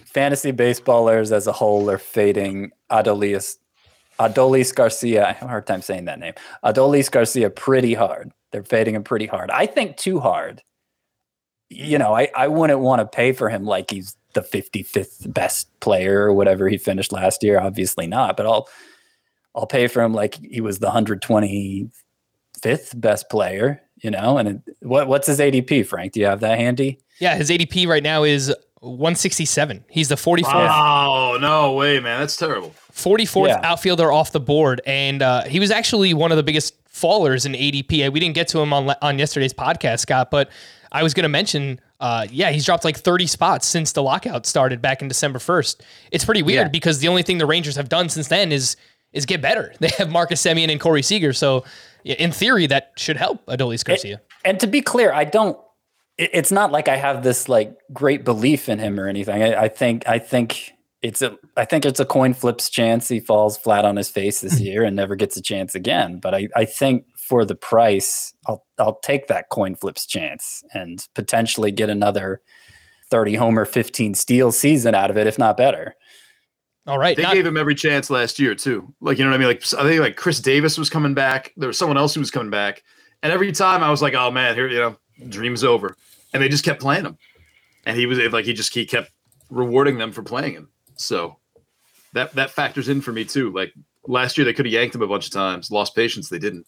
[0.05, 3.57] fantasy baseballers as a whole are fading Adolis
[4.19, 5.27] Adolis Garcia.
[5.27, 6.33] I have a hard time saying that name.
[6.63, 8.31] Adolis Garcia pretty hard.
[8.51, 9.49] They're fading him pretty hard.
[9.49, 10.61] I think too hard.
[11.69, 15.67] You know, I, I wouldn't want to pay for him like he's the 55th best
[15.79, 17.59] player or whatever he finished last year.
[17.59, 18.67] Obviously not, but I'll
[19.55, 24.37] I'll pay for him like he was the 125th best player, you know?
[24.37, 26.13] And it, what what's his ADP, Frank?
[26.13, 26.99] Do you have that handy?
[27.19, 29.85] Yeah, his ADP right now is 167.
[29.89, 30.43] He's the 44th.
[30.53, 32.19] Oh no way, man!
[32.19, 32.73] That's terrible.
[32.93, 33.59] 44th Yeah.
[33.63, 37.53] outfielder off the board, and uh, he was actually one of the biggest fallers in
[37.53, 38.11] ADP.
[38.11, 40.49] We didn't get to him on on yesterday's podcast, Scott, but
[40.91, 44.45] I was going to mention, uh, yeah, he's dropped like 30 spots since the lockout
[44.45, 45.79] started back in December 1st.
[46.11, 46.69] It's pretty weird Yeah.
[46.69, 48.75] because the only thing the Rangers have done since then is
[49.13, 49.73] is get better.
[49.79, 51.63] They have Marcus Semien and Corey Seager, so
[52.03, 54.21] yeah, in theory that should help Adolis Garcia.
[54.43, 55.57] And to be clear, I don't.
[56.17, 59.41] It- It's not like I have this like great belief in him or anything.
[59.41, 63.19] I, I think I think it's a I think it's a coin flips chance he
[63.19, 64.63] falls flat on his face this mm-hmm.
[64.63, 66.19] year and never gets a chance again.
[66.19, 71.05] But I, I think for the price, I'll I'll take that coin flips chance and
[71.15, 72.41] potentially get another
[73.09, 75.95] thirty homer, fifteen steal season out of it, if not better.
[76.87, 78.93] All right, They not- gave him every chance last year too.
[79.01, 79.47] Like you know what I mean?
[79.47, 81.51] Like I think like Chris Davis was coming back.
[81.57, 82.83] There was someone else who was coming back,
[83.23, 84.97] and every time I was like, "Oh man, here you know,
[85.29, 85.95] dream's over,"
[86.33, 87.17] and they just kept playing him,
[87.85, 89.11] and he was like he just he kept
[89.49, 90.69] rewarding them for playing him.
[90.95, 91.37] So
[92.13, 93.51] that that factors in for me too.
[93.51, 93.73] Like
[94.07, 96.29] last year, they could have yanked him a bunch of times, lost patience.
[96.29, 96.65] They didn't.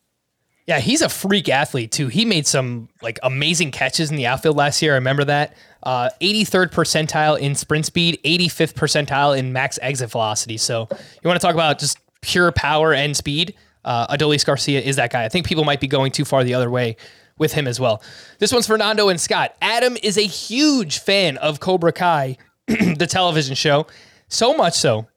[0.66, 2.08] Yeah, he's a freak athlete too.
[2.08, 4.94] He made some like amazing catches in the outfield last year.
[4.94, 5.58] I remember that.
[5.84, 10.56] Uh, 83rd percentile in sprint speed, 85th percentile in max exit velocity.
[10.56, 13.56] So you want to talk about just pure power and speed?
[13.84, 15.26] Uh, Adolis Garcia is that guy.
[15.26, 16.96] I think people might be going too far the other way
[17.38, 18.02] with him as well.
[18.40, 19.56] This one's Fernando and Scott.
[19.62, 23.88] Adam is a huge fan of Cobra Kai, the television show,
[24.28, 25.08] so much so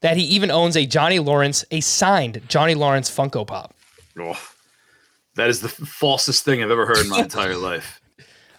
[0.00, 3.74] that he even owns a Johnny Lawrence, a signed Johnny Lawrence Funko Pop.
[4.18, 4.38] Oh,
[5.36, 8.00] that is the falsest thing I've ever heard in my entire life.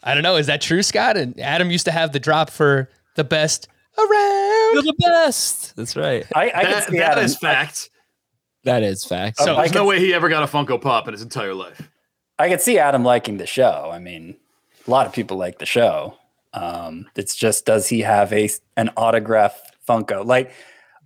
[0.04, 0.38] I don't know.
[0.38, 1.18] Is that true, Scott?
[1.18, 4.74] And Adam used to have the drop for the best around.
[4.74, 5.76] You're the best.
[5.76, 6.26] That's right.
[6.34, 7.26] I, I That, can see that Adam.
[7.26, 7.90] is fact.
[8.64, 9.38] That is fact.
[9.42, 11.22] Oh, so- I There's can- no way he ever got a Funko Pop in his
[11.22, 11.90] entire life.
[12.40, 13.90] I could see Adam liking the show.
[13.92, 14.38] I mean,
[14.88, 16.18] a lot of people like the show.
[16.54, 20.26] Um, it's just does he have a an autograph Funko?
[20.26, 20.52] Like,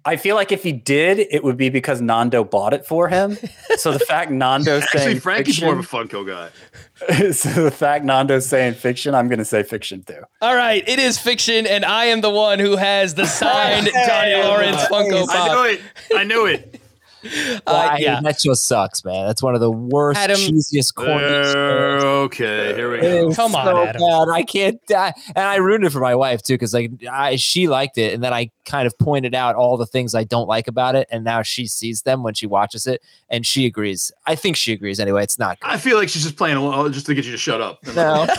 [0.05, 3.37] I feel like if he did, it would be because Nando bought it for him.
[3.77, 7.31] So the fact Nando's Actually, saying Frankie's fiction, more of a Funko guy.
[7.31, 10.21] so the fact Nando's saying fiction, I'm going to say fiction too.
[10.41, 14.35] All right, it is fiction, and I am the one who has the signed Johnny
[14.35, 15.67] Lawrence Funko I knew Pop.
[15.67, 15.81] it.
[16.15, 16.81] I knew it.
[17.65, 17.97] Uh, Why?
[17.99, 18.19] yeah.
[18.21, 19.25] That just sucks, man.
[19.25, 21.53] That's one of the worst, Adam- cheesiest, corniest.
[21.53, 22.03] shows.
[22.03, 23.29] okay, here we go.
[23.29, 24.01] is Come on, Adam.
[24.01, 24.27] bad.
[24.33, 25.13] I can't die.
[25.35, 28.23] And I ruined it for my wife too, because like I, she liked it, and
[28.23, 31.23] then I kind of pointed out all the things I don't like about it, and
[31.23, 34.11] now she sees them when she watches it, and she agrees.
[34.25, 35.23] I think she agrees anyway.
[35.23, 35.67] It's not good.
[35.69, 37.79] I feel like she's just playing along just to get you to shut up.
[37.95, 38.27] No.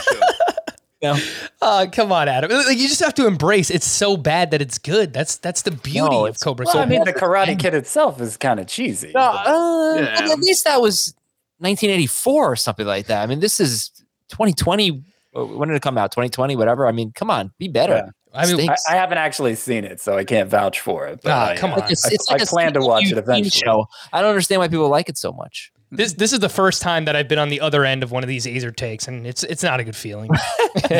[1.04, 1.16] No.
[1.62, 2.50] Uh, come on, Adam.
[2.50, 3.70] Like, you just have to embrace.
[3.70, 5.12] It's so bad that it's good.
[5.12, 6.82] That's that's the beauty No, of Cobra Well, Kai.
[6.82, 9.12] I mean, the Karate Kid itself is kind of cheesy.
[9.14, 10.20] No, uh, Yeah.
[10.20, 11.14] but at least that was
[11.58, 13.22] 1984 or something like that.
[13.22, 13.90] I mean, this is
[14.30, 15.02] 2020.
[15.36, 16.10] uh, When did it come out?
[16.12, 16.86] 2020, whatever.
[16.86, 17.94] I mean, come on, be better.
[17.94, 18.10] Yeah.
[18.36, 21.20] I mean, I, I haven't actually seen it, so I can't vouch for it.
[21.22, 21.90] But Ah, I, come uh, on.
[21.92, 23.50] It's, I- it's I like a plan to watch it eventually.
[23.50, 23.86] Show.
[24.12, 25.70] I don't understand why people like it so much.
[25.96, 28.22] This this is the first time that I've been on the other end of one
[28.22, 30.30] of these Azer takes, and it's it's not a good feeling.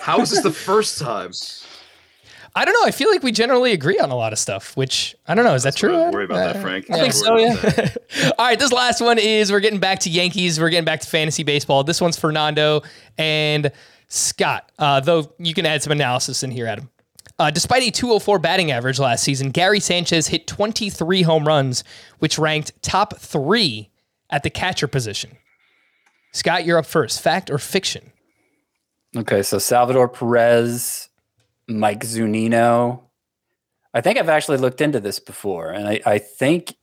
[0.00, 1.32] How is this the first time?
[2.54, 2.86] I don't know.
[2.86, 5.54] I feel like we generally agree on a lot of stuff, which I don't know.
[5.54, 5.92] Is that true?
[5.92, 6.90] Don't worry about that, Frank.
[6.90, 8.32] I think so, yeah.
[8.38, 10.58] All right, this last one is we're getting back to Yankees.
[10.58, 11.84] We're getting back to fantasy baseball.
[11.84, 12.82] This one's Fernando
[13.16, 13.70] and
[14.08, 14.72] Scott.
[14.78, 16.90] Uh, though you can add some analysis in here, Adam.
[17.38, 21.84] Uh, despite a 204 batting average last season, Gary Sanchez hit 23 home runs,
[22.18, 23.90] which ranked top three
[24.30, 25.36] at the catcher position.
[26.32, 27.22] Scott, you're up first.
[27.22, 28.12] Fact or fiction?
[29.16, 31.08] Okay, so Salvador Perez,
[31.66, 33.02] Mike Zunino.
[33.94, 36.74] I think I've actually looked into this before, and I, I think,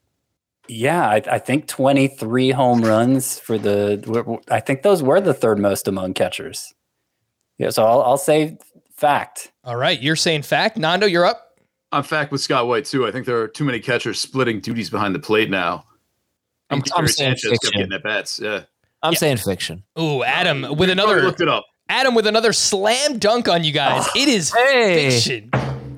[0.68, 4.42] yeah, I, I think 23 home runs for the.
[4.50, 6.74] I think those were the third most among catchers.
[7.60, 8.58] Yeah, so I'll, I'll say
[8.98, 9.52] fact.
[9.64, 10.78] All right, you're saying fact.
[10.78, 11.60] Nando, you're up.
[11.92, 13.06] I'm fact with Scott White too.
[13.06, 15.86] I think there are too many catchers splitting duties behind the plate now.
[16.70, 17.72] I'm, And I'm saying Sanchez fiction.
[17.82, 18.40] getting at bats.
[18.42, 18.62] Yeah,
[19.04, 19.20] I'm Yeah.
[19.20, 19.84] saying fiction.
[20.00, 21.66] Ooh, Adam with another looked it up.
[21.90, 24.08] Adam with another slam dunk on you guys.
[24.16, 25.12] it is Hey.
[25.12, 25.52] fiction.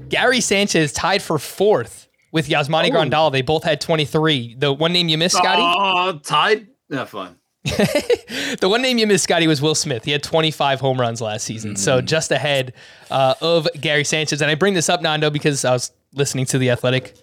[0.09, 3.31] Gary Sanchez tied for fourth with Yasmani Grandal.
[3.31, 4.55] They both had 23.
[4.57, 5.61] The one name you missed, Scotty?
[5.63, 6.67] Oh, tied.
[6.89, 7.35] Yeah, fine.
[7.65, 10.05] the one name you missed, Scotty, was Will Smith.
[10.05, 12.73] He had 25 home runs last season, so just ahead
[13.11, 14.41] uh, of Gary Sanchez.
[14.41, 17.13] And I bring this up, Nando, because I was listening to the Athletic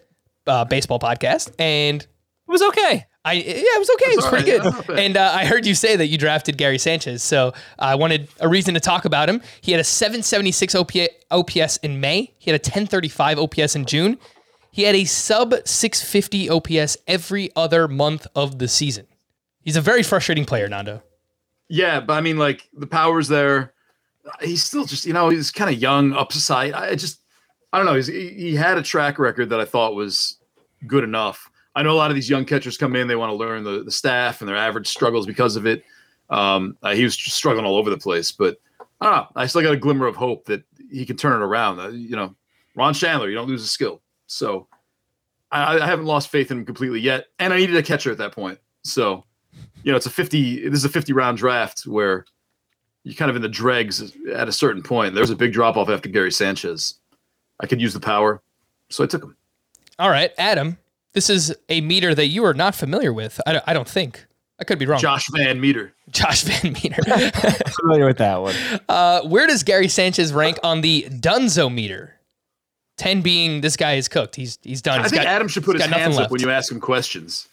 [0.47, 2.09] uh, baseball podcast, and It
[2.51, 3.07] was okay.
[3.25, 4.11] I yeah, it was okay.
[4.11, 4.62] It was pretty right.
[4.62, 4.64] good.
[4.64, 4.99] Yeah, not bad.
[4.99, 8.49] and uh, I heard you say that you drafted Gary Sanchez, so I wanted a
[8.49, 9.41] reason to talk about him.
[9.62, 10.75] He had a 776
[11.31, 12.33] OPS in May.
[12.39, 14.18] He had a 1035 OPS in June.
[14.70, 19.07] He had a sub 650 OPS every other month of the season.
[19.62, 21.03] He's a very frustrating player, Nando.
[21.68, 23.72] Yeah, but I mean, like the power's there.
[24.43, 26.72] He's still just, you know, he's kind of young, upside.
[26.72, 27.20] I just,
[27.72, 27.95] I don't know.
[27.95, 30.39] He's, he he had a track record that I thought was
[30.87, 31.51] good enough.
[31.75, 33.83] I know a lot of these young catchers come in, they want to learn the,
[33.83, 35.85] the staff and their average struggles because of it.
[36.31, 38.59] Um, uh, he was struggling all over the place, but
[39.01, 39.27] I don't know.
[39.37, 41.81] I still got a glimmer of hope that he can turn it around.
[41.81, 42.35] Uh, you know,
[42.77, 44.01] Ron Shandler, you don't lose a skill.
[44.27, 44.68] So
[45.51, 47.27] I, I haven't lost faith in him completely yet.
[47.39, 48.59] And I needed a catcher at that point.
[48.83, 49.25] So,
[49.83, 52.25] you know, it's a 50, this is a 50 round draft where
[53.03, 55.14] you're kind of in the dregs at a certain point.
[55.14, 56.95] There was a big drop off after Gary Sanchez.
[57.61, 58.43] I could use the power.
[58.91, 59.37] So I took him.
[59.99, 60.77] All right, Adam,
[61.14, 63.40] this is a meter that you are not familiar with.
[63.46, 64.26] I don't, I don't think.
[64.60, 65.00] I could be wrong.
[65.00, 65.92] Josh Van Meter.
[66.10, 67.02] Josh Van Meter.
[67.80, 68.54] Familiar with that one.
[68.88, 72.14] uh, where does Gary Sanchez rank on the Dunzo meter?
[72.98, 74.36] 10 being this guy is cooked.
[74.36, 75.00] He's he's done.
[75.00, 76.26] I think got- Adam should put his hands left.
[76.26, 77.48] up when you ask him questions.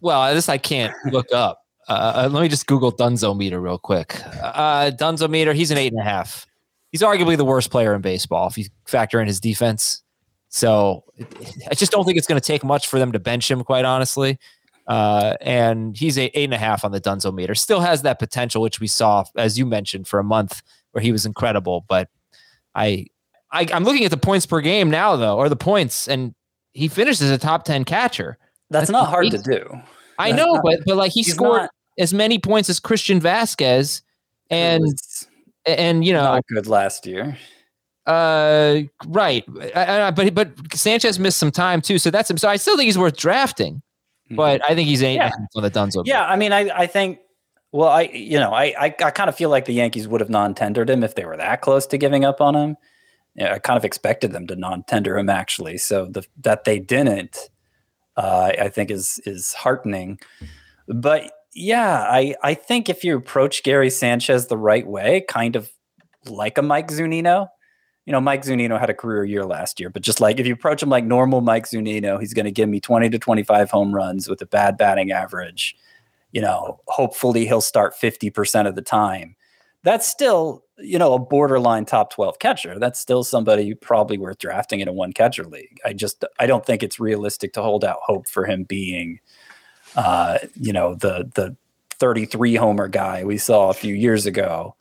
[0.00, 1.62] Well, this I can't look up.
[1.88, 4.20] Uh, let me just Google Dunzo meter real quick.
[4.42, 6.46] Uh, Dunzo meter, he's an eight and a half.
[6.92, 10.02] He's arguably the worst player in baseball if you factor in his defense.
[10.56, 11.04] So
[11.70, 13.84] I just don't think it's going to take much for them to bench him, quite
[13.84, 14.38] honestly.
[14.86, 17.54] Uh, and he's a eight and a half on the Dunzo meter.
[17.54, 21.12] Still has that potential, which we saw, as you mentioned, for a month where he
[21.12, 21.84] was incredible.
[21.90, 22.08] But
[22.74, 23.04] I,
[23.52, 26.34] I I'm looking at the points per game now, though, or the points, and
[26.72, 28.38] he finished as a top ten catcher.
[28.70, 29.68] That's not hard to do.
[30.18, 33.20] I That's know, not- but but like he scored not- as many points as Christian
[33.20, 34.00] Vasquez,
[34.48, 34.86] and
[35.66, 37.36] and you know, not good last year.
[38.06, 39.44] Uh, right.
[39.74, 42.86] I, I, but but Sanchez missed some time too, so that's so I still think
[42.86, 43.82] he's worth drafting,
[44.30, 45.30] but I think he's eight Yeah.
[45.54, 46.02] on the Dunzo.
[46.06, 47.18] Yeah, I mean, I, I think.
[47.72, 50.30] Well, I you know I, I, I kind of feel like the Yankees would have
[50.30, 52.76] non-tendered him if they were that close to giving up on him.
[53.34, 55.76] Yeah, I kind of expected them to non-tender him actually.
[55.76, 57.36] So the that they didn't,
[58.16, 60.18] uh, I think is is heartening.
[60.88, 65.68] But yeah, I I think if you approach Gary Sanchez the right way, kind of
[66.26, 67.48] like a Mike Zunino.
[68.06, 70.54] You know, Mike Zunino had a career year last year, but just like if you
[70.54, 73.94] approach him like normal Mike Zunino, he's going to give me 20 to 25 home
[73.94, 75.76] runs with a bad batting average
[76.36, 79.36] you know, hopefully he'll start 50% of the time.
[79.84, 82.78] That's still, you know, a borderline top 12 catcher.
[82.78, 85.80] That's still somebody probably worth drafting in a one catcher league.
[85.82, 89.18] I just, I don't think it's realistic to hold out hope for him being,
[89.94, 91.56] uh, you know, the, the
[91.92, 94.75] 33 homer guy we saw a few years ago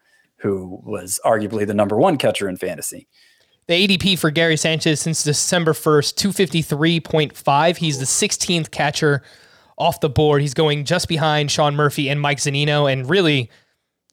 [0.46, 3.08] who was arguably the number one catcher in fantasy.
[3.66, 7.78] The ADP for Gary Sanchez since December 1st, 253.5.
[7.78, 9.24] He's the 16th catcher
[9.76, 10.42] off the board.
[10.42, 12.92] He's going just behind Sean Murphy and Mike Zunino.
[12.92, 13.50] And really,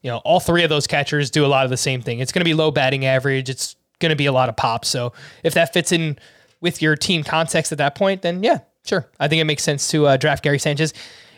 [0.01, 2.21] you know, all three of those catchers do a lot of the same thing.
[2.21, 3.51] It's going to be low batting average.
[3.51, 4.89] It's going to be a lot of pops.
[4.89, 5.13] So
[5.45, 6.19] if that fits in
[6.63, 9.07] with your team context at that point, then yeah, sure.
[9.21, 10.95] I think it makes sense to uh, draft Gary Sanchez.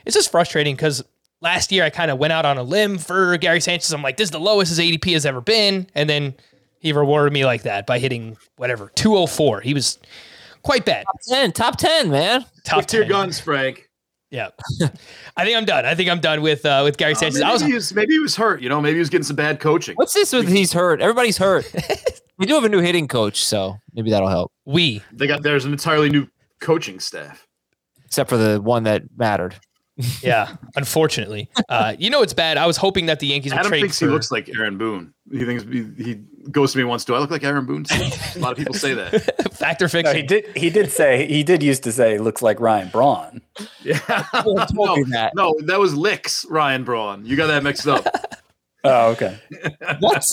[0.06, 1.02] It's just frustrating because
[1.44, 3.92] last year I kind of went out on a limb for Gary Sanchez.
[3.92, 5.86] I'm like, this is the lowest his ADP has ever been.
[5.94, 6.34] And then
[6.80, 9.60] he rewarded me like that by hitting whatever 204.
[9.60, 9.98] He was
[10.62, 11.04] quite bad.
[11.04, 12.44] top ten, top ten, man.
[12.64, 13.88] Top Stick to your guns, Frank.
[14.30, 14.48] Yeah,
[15.36, 15.84] I think I'm done.
[15.86, 17.34] I think I'm done with uh, with Gary Uh, Sanchez.
[17.38, 18.60] maybe, I was he was, maybe he was hurt.
[18.62, 19.94] You know, maybe he was getting some bad coaching.
[19.94, 21.00] What's this with he's hurt?
[21.00, 21.70] Everybody's hurt.
[22.38, 24.50] we do have a new hitting coach, so maybe that'll help.
[24.64, 26.26] we They got there's an entirely new
[26.60, 27.46] coaching staff.
[28.06, 29.54] Except for the one that mattered.
[30.22, 30.56] Yeah.
[30.76, 32.56] Unfortunately, uh, you know it's bad.
[32.58, 34.76] I was hoping that the Yankees would Adam trade thinks for, he looks like Aaron
[34.78, 35.14] Boone.
[35.30, 36.14] He thinks he, he
[36.50, 37.04] goes to me once.
[37.04, 37.84] Do I look like Aaron Boone?
[37.90, 39.52] a lot of people say that.
[39.54, 40.16] fact or No, fiction.
[40.16, 40.56] he did.
[40.56, 41.26] He did say.
[41.26, 43.40] He did used to say, "Looks like Ryan Braun."
[43.82, 44.00] Yeah,
[44.44, 45.32] no, that.
[45.34, 47.24] no, that was Licks Ryan Braun.
[47.24, 48.06] You got that mixed up.
[48.86, 49.38] Oh, okay.
[50.00, 50.30] What?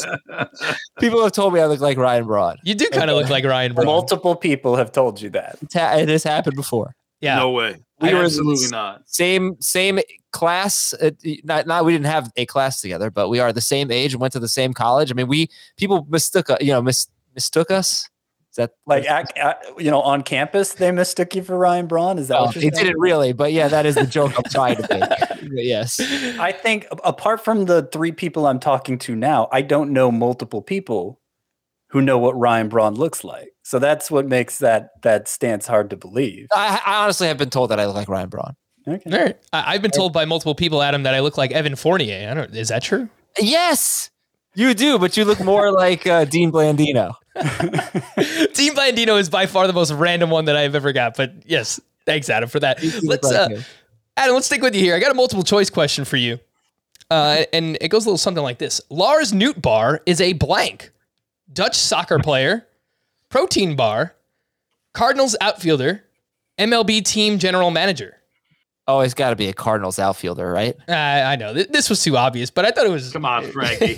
[0.99, 2.57] People have told me I look like Ryan Braun.
[2.66, 3.86] You do kind of look like Ryan Braun.
[3.86, 5.57] Multiple people have told you that.
[5.62, 6.93] It's ha- It has happened before.
[7.22, 7.38] Yeah.
[7.38, 7.78] No way.
[8.01, 9.01] We were Absolutely s- not.
[9.05, 9.99] Same same
[10.31, 10.93] class.
[11.01, 11.11] uh,
[11.43, 14.21] Not not we didn't have a class together, but we are the same age and
[14.21, 15.11] went to the same college.
[15.11, 18.07] I mean, we people mistook uh, you know mis, mistook us.
[18.49, 22.17] Is that Like, ac- ac- you know, on campus, they mistook you for Ryan Braun.
[22.19, 22.85] Is that Oh, what you're they saying?
[22.87, 25.09] didn't really, but yeah, that is the joke I'm trying to make.
[25.53, 25.99] Yes.
[26.37, 30.61] I think apart from the three people I'm talking to now, I don't know multiple
[30.61, 31.20] people
[31.91, 33.53] who know what Ryan Braun looks like.
[33.63, 36.47] So that's what makes that that stance hard to believe.
[36.51, 38.55] I, I honestly have been told that I look like Ryan Braun.
[38.87, 39.11] Okay.
[39.11, 39.37] All right.
[39.53, 42.29] I, I've been told by multiple people, Adam, that I look like Evan Fournier.
[42.29, 42.55] I don't.
[42.55, 43.09] Is that true?
[43.39, 44.09] Yes,
[44.55, 47.13] you do, but you look more like uh, Dean Blandino.
[47.35, 51.15] Dean Blandino is by far the most random one that I've ever got.
[51.15, 52.83] But yes, thanks, Adam, for that.
[53.03, 53.61] Let's, uh.
[54.17, 54.95] Adam, let's stick with you here.
[54.95, 56.39] I got a multiple choice question for you,
[57.09, 60.91] uh, and it goes a little something like this: Lars Nootbaar is a blank
[61.51, 62.67] Dutch soccer player,
[63.29, 64.15] protein bar,
[64.93, 66.03] Cardinals outfielder,
[66.57, 68.17] MLB team general manager.
[68.87, 70.75] Oh, he's got to be a Cardinals outfielder, right?
[70.89, 73.13] Uh, I know th- this was too obvious, but I thought it was.
[73.13, 73.97] Come on, Frankie.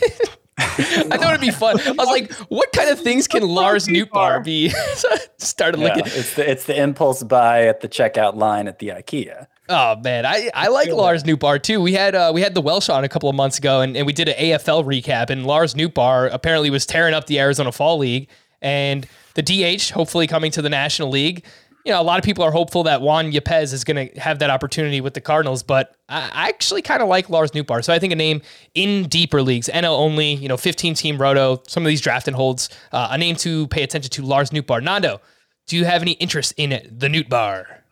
[0.57, 1.79] I thought it'd be fun.
[1.79, 4.69] I was like, what kind of things can Lars Nootbaar be?
[4.95, 6.03] So I started Yeah, looking.
[6.05, 9.47] it's the it's the impulse buy at the checkout line at the IKEA.
[9.69, 11.81] Oh man, I, I like Lars Nootbaar too.
[11.81, 14.05] We had uh, we had the Welsh on a couple of months ago, and, and
[14.05, 15.29] we did an AFL recap.
[15.29, 18.27] And Lars Nootbaar apparently was tearing up the Arizona Fall League,
[18.61, 21.45] and the DH hopefully coming to the National League.
[21.85, 24.39] You know, a lot of people are hopeful that Juan Yepez is going to have
[24.39, 27.83] that opportunity with the Cardinals, but I I actually kind of like Lars Nootbaar.
[27.85, 28.41] So I think a name
[28.73, 32.35] in deeper leagues, NL only, you know, 15 team roto, some of these draft and
[32.35, 34.83] holds, uh, a name to pay attention to, Lars Nootbaar.
[34.83, 35.21] Nando,
[35.67, 37.82] do you have any interest in it, the Nootbaar?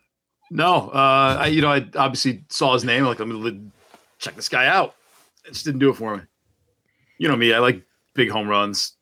[0.54, 3.58] No, uh, I you know I obviously saw his name like I'm gonna
[4.18, 4.94] check this guy out.
[5.46, 6.22] It just didn't do it for me.
[7.18, 7.82] You know me, I like
[8.14, 8.92] big home runs,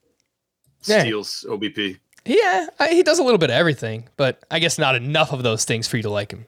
[0.85, 1.01] Yeah.
[1.01, 1.99] steals, OBP.
[2.25, 5.43] Yeah, I, he does a little bit of everything, but I guess not enough of
[5.43, 6.47] those things for you to like him.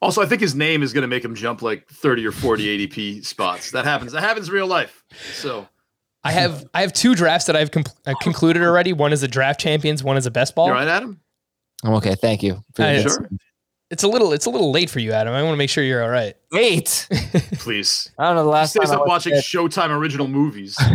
[0.00, 3.24] Also, I think his name is gonna make him jump like 30 or 40 ADP
[3.24, 3.70] spots.
[3.70, 4.10] That happens.
[4.12, 5.04] That happens in real life.
[5.34, 5.68] So
[6.24, 8.92] I have I have two drafts that I've com- uh, concluded already.
[8.92, 10.66] One is a draft champions, one is a best ball.
[10.66, 11.20] you all right, Adam?
[11.84, 12.14] I'm okay.
[12.16, 12.64] Thank you.
[12.74, 13.28] for I- your Sure.
[13.92, 15.34] It's a little it's a little late for you, Adam.
[15.34, 16.34] I want to make sure you're all right.
[16.50, 17.06] Wait.
[17.58, 18.10] Please.
[18.18, 20.76] I don't know the last time stays I up watching to- Showtime original movies.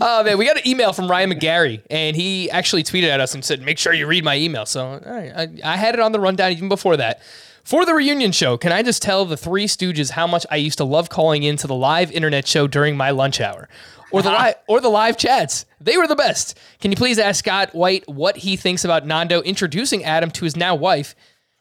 [0.00, 3.34] Oh man, we got an email from Ryan McGarry, and he actually tweeted at us
[3.34, 6.00] and said, "Make sure you read my email." So all right, I, I had it
[6.00, 7.20] on the rundown even before that.
[7.62, 10.78] For the reunion show, can I just tell the Three Stooges how much I used
[10.78, 13.68] to love calling into the live internet show during my lunch hour,
[14.14, 15.66] or the live or the live chats?
[15.80, 16.58] They were the best.
[16.80, 20.56] Can you please ask Scott White what he thinks about Nando introducing Adam to his
[20.56, 21.14] now wife?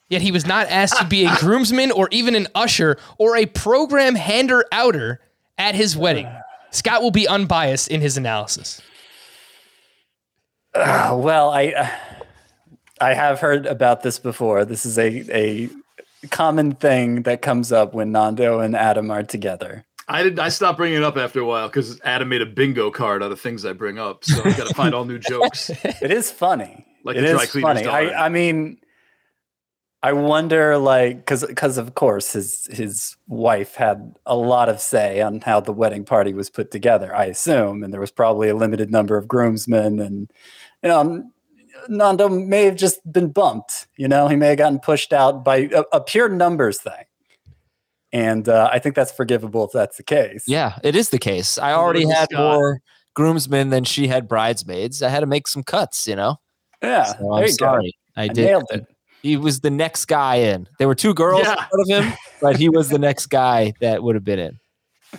[0.09, 3.45] Yet he was not asked to be a groomsman or even an usher or a
[3.45, 5.19] program hander outer
[5.57, 6.29] at his wedding.
[6.71, 8.81] Scott will be unbiased in his analysis.
[10.73, 11.87] Uh, well, I uh,
[12.99, 14.65] I have heard about this before.
[14.65, 15.69] This is a a
[16.29, 19.85] common thing that comes up when Nando and Adam are together.
[20.07, 20.39] I did.
[20.39, 23.31] I stopped bringing it up after a while because Adam made a bingo card out
[23.31, 24.25] of things I bring up.
[24.25, 25.69] So I got to find all new jokes.
[25.69, 26.85] It is funny.
[27.03, 27.87] Like it the dry cleaner's funny.
[27.87, 28.79] I, I mean,
[30.03, 35.21] I wonder, like, because because of course his his wife had a lot of say
[35.21, 37.15] on how the wedding party was put together.
[37.15, 40.29] I assume, and there was probably a limited number of groomsmen, and
[40.81, 41.31] you know, um,
[41.87, 43.87] Nando may have just been bumped.
[43.95, 47.05] You know, he may have gotten pushed out by a, a pure numbers thing.
[48.13, 50.45] And uh, I think that's forgivable if that's the case.
[50.47, 51.57] Yeah, it is the case.
[51.57, 52.53] I already Little had Scott.
[52.59, 52.79] more
[53.15, 55.01] groomsmen than she had bridesmaids.
[55.03, 56.37] I had to make some cuts, you know.
[56.81, 57.53] Yeah, So I'm you go.
[57.53, 57.97] sorry.
[58.15, 58.45] I I did.
[58.45, 58.85] nailed it.
[59.23, 60.67] He was the next guy in.
[60.79, 61.51] There were two girls Yeah.
[61.53, 64.59] in front of him, but he was the next guy that would have been in.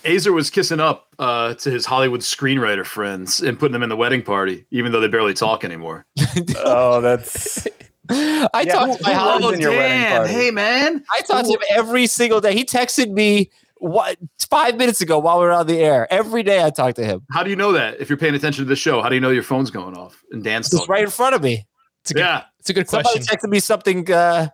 [0.05, 3.97] Azer was kissing up uh, to his Hollywood screenwriter friends and putting them in the
[3.97, 6.05] wedding party, even though they barely talk anymore.
[6.59, 7.67] Oh, that's
[8.11, 10.33] I Yeah, talked to my who- who Hollywood was in your wedding party?
[10.33, 12.55] hey man, I talked to him every single day.
[12.55, 14.17] He texted me what
[14.51, 16.07] five minutes ago while we were on the air.
[16.13, 17.23] Every day I talked to him.
[17.33, 18.01] how do you know that?
[18.01, 20.23] If you're paying attention to the show, how do you know your phone's going off
[20.31, 21.67] and Dan's Just right in front of me.
[22.03, 23.37] It's a good, Yeah, it's a good Somebody question.
[23.39, 24.49] texted me something uh,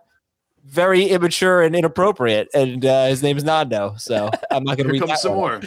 [0.65, 3.95] very immature and inappropriate, and uh, his name is Nando.
[3.97, 5.51] So I'm not going to here read comes that some one.
[5.59, 5.61] more.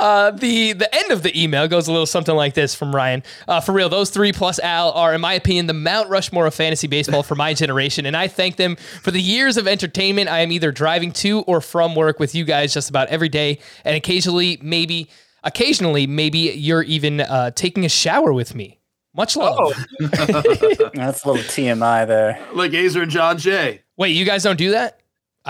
[0.00, 3.22] Uh, the the end of the email goes a little something like this from Ryan.
[3.46, 6.54] Uh, for real, those three plus Al are, in my opinion, the Mount Rushmore of
[6.54, 10.40] fantasy baseball for my generation, and I thank them for the years of entertainment I
[10.40, 13.94] am either driving to or from work with you guys just about every day, and
[13.94, 15.10] occasionally, maybe,
[15.44, 18.80] occasionally, maybe you're even uh, taking a shower with me.
[19.14, 19.74] Much love.
[20.00, 22.40] that's a little TMI there.
[22.54, 23.82] Like Azer and John Jay.
[23.98, 24.99] Wait, you guys don't do that?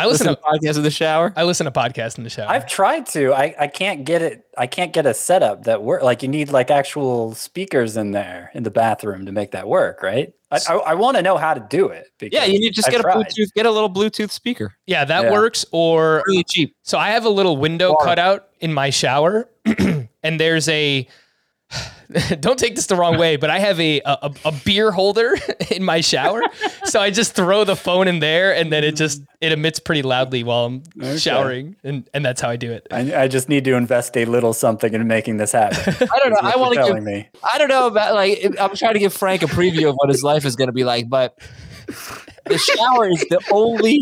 [0.00, 1.32] I listen, Listen to to podcasts in the shower.
[1.36, 2.48] I listen to podcasts in the shower.
[2.50, 3.32] I've tried to.
[3.32, 4.44] I, I can't get it.
[4.58, 6.02] I can't get a setup that work.
[6.02, 10.02] Like you need like actual speakers in there in the bathroom to make that work,
[10.02, 10.32] right?
[10.50, 12.08] I I, I want to know how to do it.
[12.20, 13.16] Yeah, you need to just I've get a tried.
[13.26, 14.74] Bluetooth, get a little Bluetooth speaker.
[14.86, 15.32] yeah, that Yeah.
[15.32, 15.64] works.
[15.70, 16.74] Or Really cheap.
[16.82, 18.04] so I have a little window Water.
[18.04, 19.48] cut out in my shower,
[20.22, 21.06] and there's a.
[22.40, 25.36] Don't take this the wrong way, but I have a a, a beer holder
[25.70, 26.42] in my shower,
[26.84, 30.02] so I just throw the phone in there, and then it just it emits pretty
[30.02, 32.88] loudly while I'm showering, and and that's how I do it.
[32.90, 35.78] I, I just need to invest a little something in making this happen.
[36.12, 36.38] I don't know.
[36.42, 37.02] I want to give.
[37.02, 37.28] me.
[37.52, 38.44] I don't know about like.
[38.58, 40.84] I'm trying to give Frank a preview of what his life is going to be
[40.84, 41.38] like, but
[42.46, 44.00] the shower is the only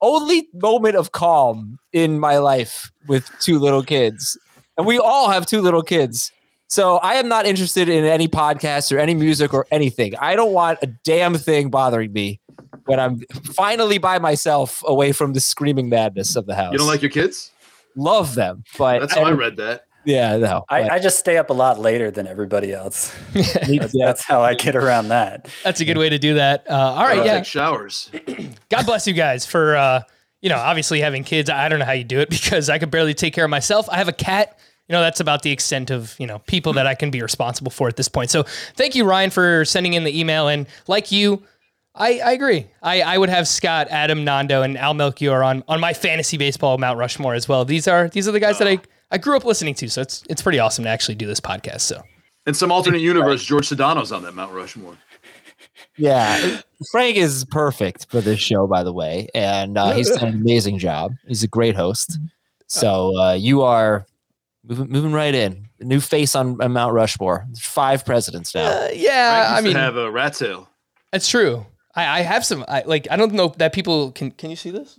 [0.00, 4.38] only moment of calm in my life with two little kids,
[4.78, 6.32] and we all have two little kids.
[6.68, 10.14] So I am not interested in any podcast or any music or anything.
[10.16, 12.40] I don't want a damn thing bothering me
[12.84, 13.20] when I'm
[13.54, 16.72] finally by myself away from the screaming madness of the house.
[16.72, 17.52] You don't like your kids?
[17.98, 19.86] love them, but That's how I read that.
[20.04, 20.64] yeah, no.
[20.68, 23.14] I, I just stay up a lot later than everybody else.
[23.32, 24.06] That's, yeah.
[24.06, 25.48] that's how I get around that.
[25.64, 26.64] That's a good way to do that.
[26.70, 27.36] Uh, all I right, don't yeah.
[27.36, 28.10] take showers.
[28.70, 30.02] God bless you guys for uh,
[30.40, 31.50] you know obviously having kids.
[31.50, 33.88] I don't know how you do it because I could barely take care of myself.
[33.90, 34.58] I have a cat.
[34.88, 37.70] You know that's about the extent of you know people that I can be responsible
[37.70, 38.30] for at this point.
[38.30, 41.42] So thank you Ryan for sending in the email and like you.
[41.94, 42.68] I, I agree.
[42.80, 46.78] I, I would have Scott, Adam, Nando, and Al Melchior on on my fantasy baseball
[46.78, 47.64] Mount Rushmore as well.
[47.64, 48.78] These are these are the guys that I,
[49.10, 49.88] I grew up listening to.
[49.90, 51.80] So it's it's pretty awesome to actually do this podcast.
[51.80, 52.02] So
[52.46, 54.96] In some alternate universe, George Sedano's on that Mount Rushmore.
[55.96, 56.60] Yeah,
[56.92, 60.78] Frank is perfect for this show, by the way, and uh, he's done an amazing
[60.78, 61.12] job.
[61.26, 62.18] He's a great host.
[62.68, 64.06] So uh, you are
[64.68, 65.68] moving, moving right in.
[65.80, 67.44] New face on, on Mount Rushmore.
[67.48, 68.66] There's five presidents now.
[68.66, 70.68] uh, yeah, Frank I mean have a rat tail.
[71.12, 71.66] That's true.
[71.94, 74.70] I, I have some I, like I don't know that people can can you see
[74.70, 74.98] this?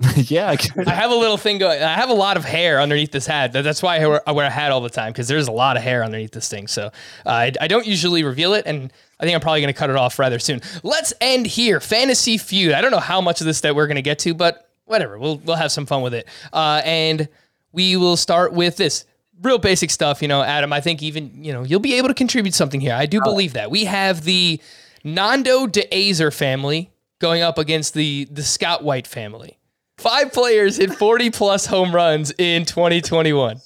[0.16, 1.82] yeah, I can- I have a little thing going.
[1.82, 3.52] I have a lot of hair underneath this hat.
[3.52, 5.76] That's why I wear, I wear a hat all the time because there's a lot
[5.76, 6.68] of hair underneath this thing.
[6.68, 6.86] So
[7.26, 9.90] uh, I, I don't usually reveal it, and I think I'm probably going to cut
[9.90, 10.60] it off rather soon.
[10.84, 11.80] Let's end here.
[11.80, 12.74] Fantasy feud.
[12.74, 15.18] I don't know how much of this that we're going to get to, but whatever.
[15.18, 16.28] We'll we'll have some fun with it.
[16.52, 17.28] Uh, and
[17.72, 19.04] we will start with this
[19.42, 20.22] real basic stuff.
[20.22, 20.72] You know, Adam.
[20.72, 22.94] I think even you know you'll be able to contribute something here.
[22.94, 24.60] I do believe that we have the
[25.04, 26.90] Nando De Azer family
[27.20, 29.58] going up against the the Scott White family.
[29.98, 33.60] Five players hit 40 plus home runs in 2021.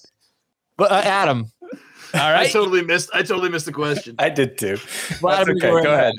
[0.79, 3.11] but uh, Adam, All I totally missed.
[3.13, 4.15] I totally missed the question.
[4.19, 4.77] I did too.
[5.21, 5.93] Vladimir okay, go Guerrero.
[5.95, 6.15] ahead.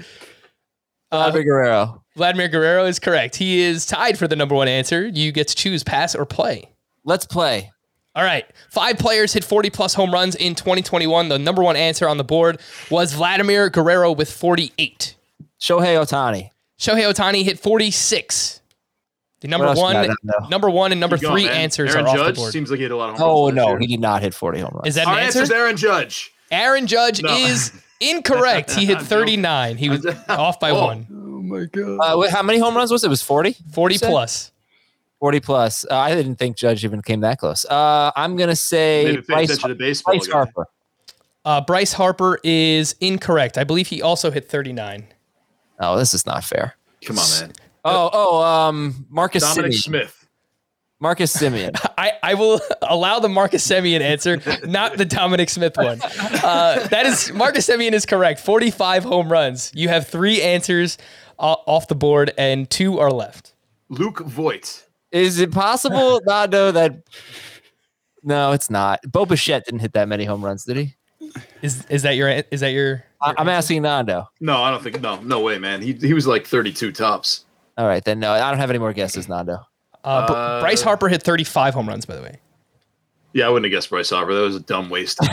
[1.12, 2.04] Vladimir Guerrero.
[2.16, 3.36] Vladimir Guerrero is correct.
[3.36, 5.08] He is tied for the number one answer.
[5.08, 6.70] You get to choose pass or play.
[7.06, 7.72] Let's play.
[8.16, 8.46] All right.
[8.70, 11.30] Five players hit 40 plus home runs in 2021.
[11.30, 12.60] The number one answer on the board
[12.92, 15.16] was Vladimir Guerrero with 48.
[15.60, 16.52] Shohei Ohtani.
[16.80, 18.62] Shohei Ohtani hit 46.
[19.42, 20.50] The number one, got down there?
[20.50, 21.62] number one, and number Keep going, three man.
[21.64, 22.54] answers Aaron are off the board.
[22.54, 23.80] seems like he had a lot of home Oh runs last no, year.
[23.80, 24.88] he did not hit 40 home runs.
[24.88, 25.54] Is that Our an answer answer?
[25.54, 26.32] is Aaron Judge.
[26.50, 27.36] Aaron Judge No.
[27.36, 28.72] is incorrect.
[28.72, 29.76] He hit 39.
[29.78, 30.86] He was off by Oh.
[30.86, 31.08] one.
[31.12, 31.98] Oh my god.
[32.00, 33.08] Uh, wait, how many home runs was it?
[33.08, 33.58] It was 40?
[33.74, 34.52] 40 plus.
[35.24, 35.86] 40 plus.
[35.90, 37.64] Uh, I didn't think Judge even came that close.
[37.64, 40.16] Uh, I'm gonna say Bryce, baseball.
[40.16, 40.28] Bryce.
[40.30, 40.68] Harper.
[41.46, 43.58] Uh, Bryce Harper is incorrect.
[43.58, 45.08] I believe he also hit 39.
[45.80, 46.76] Oh, this is not fair.
[47.06, 47.54] Come on, man.
[47.86, 49.82] Oh, oh, um, Marcus Dominic Semien.
[49.82, 50.28] Smith.
[51.00, 51.72] Marcus Semien.
[51.98, 56.02] I, I will allow the Marcus Semien answer, not the Dominic Smith one.
[56.02, 58.42] Uh, that is Marcus Semien is correct.
[58.42, 59.72] 45 home runs.
[59.74, 60.98] You have three answers
[61.40, 63.54] o- off the board, and two are left.
[63.88, 64.84] Luke Voit.
[65.14, 67.04] Is it possible, Nando, that
[68.24, 69.00] no, it's not.
[69.10, 70.96] Bo Bichette didn't hit that many home runs, did he?
[71.62, 73.04] Is is that your is that your?
[73.22, 74.28] I, I'm asking Nando.
[74.42, 75.00] No, I don't think.
[75.02, 75.82] No, no way, man.
[75.82, 77.46] He he was like 32 tops.
[77.78, 79.60] All right, then no, I don't have any more guesses, Nando.
[80.04, 82.40] Uh, Uh, Bryce Harper hit 35 home runs, by the way.
[83.34, 84.34] Yeah, I wouldn't have guessed Bryce Harper.
[84.34, 85.20] That was a dumb waste.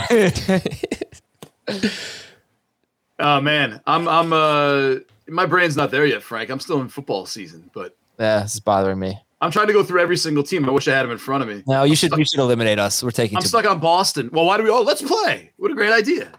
[3.19, 4.95] oh man, I'm I'm uh
[5.27, 6.49] my brain's not there yet, Frank.
[6.49, 9.19] I'm still in football season, but Yeah, this is bothering me.
[9.41, 10.67] I'm trying to go through every single team.
[10.67, 11.63] I wish I had them in front of me.
[11.67, 13.03] No, you should you should eliminate us.
[13.03, 14.29] We're taking I'm too stuck on Boston.
[14.31, 14.69] Well, why do we?
[14.69, 15.51] Oh, let's play.
[15.57, 16.31] What a great idea.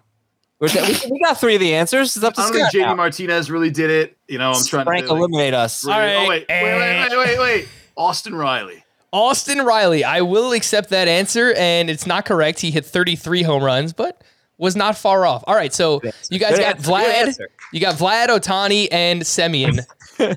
[0.60, 2.14] We're ta- we, we got three of the answers.
[2.16, 2.80] It's up to I don't think Scott.
[2.80, 2.94] JD now.
[2.94, 4.16] Martinez really did it.
[4.28, 5.12] You know, I'm trying Frank, to.
[5.12, 5.84] like, eliminate us.
[5.84, 6.16] really- oh, All right.
[6.24, 7.68] Oh wait, wait, wait, wait, wait, wait.
[7.96, 8.84] Austin Riley.
[9.12, 10.04] Austin Riley.
[10.04, 12.60] I will accept that answer, and it's not correct.
[12.60, 14.22] He hit 33 home runs, but
[14.56, 15.42] was not far off.
[15.48, 16.00] All right, so
[16.30, 17.46] you guys Good got answer, Vlad.
[17.72, 19.84] You got Vlad Ohtani and Semien.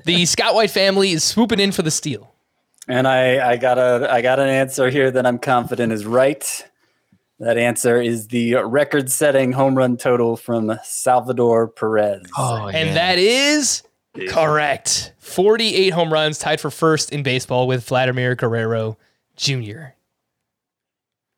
[0.04, 2.34] the Scott White family is swooping in for the steal.
[2.88, 6.64] And I, I got a I got an answer here that I'm confident is right.
[7.38, 12.22] That answer is the record-setting home run total from Salvador Perez.
[12.38, 12.94] Oh, And yeah.
[12.94, 13.82] that is
[14.28, 15.12] Correct.
[15.18, 18.96] 48 home runs, tied for first in baseball with Vladimir Guerrero
[19.36, 19.88] Jr.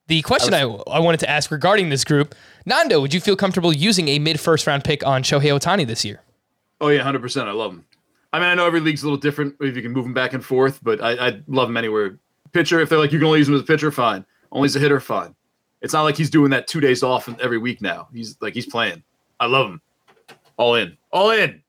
[0.07, 2.35] The question I, I wanted to ask regarding this group,
[2.65, 6.05] Nando, would you feel comfortable using a mid first round pick on Shohei Ohtani this
[6.05, 6.23] year?
[6.81, 7.49] Oh yeah, hundred percent.
[7.49, 7.85] I love him.
[8.33, 10.35] I mean, I know every league's a little different if you can move him back
[10.35, 12.19] and forth, but I, I love him anywhere.
[12.53, 14.25] Pitcher, if they're like you can only use him as a pitcher, fine.
[14.53, 15.35] Only as a hitter, fine.
[15.81, 18.09] It's not like he's doing that two days off every week now.
[18.13, 19.03] He's like he's playing.
[19.41, 19.81] I love him.
[20.57, 20.97] All in.
[21.11, 21.63] All in.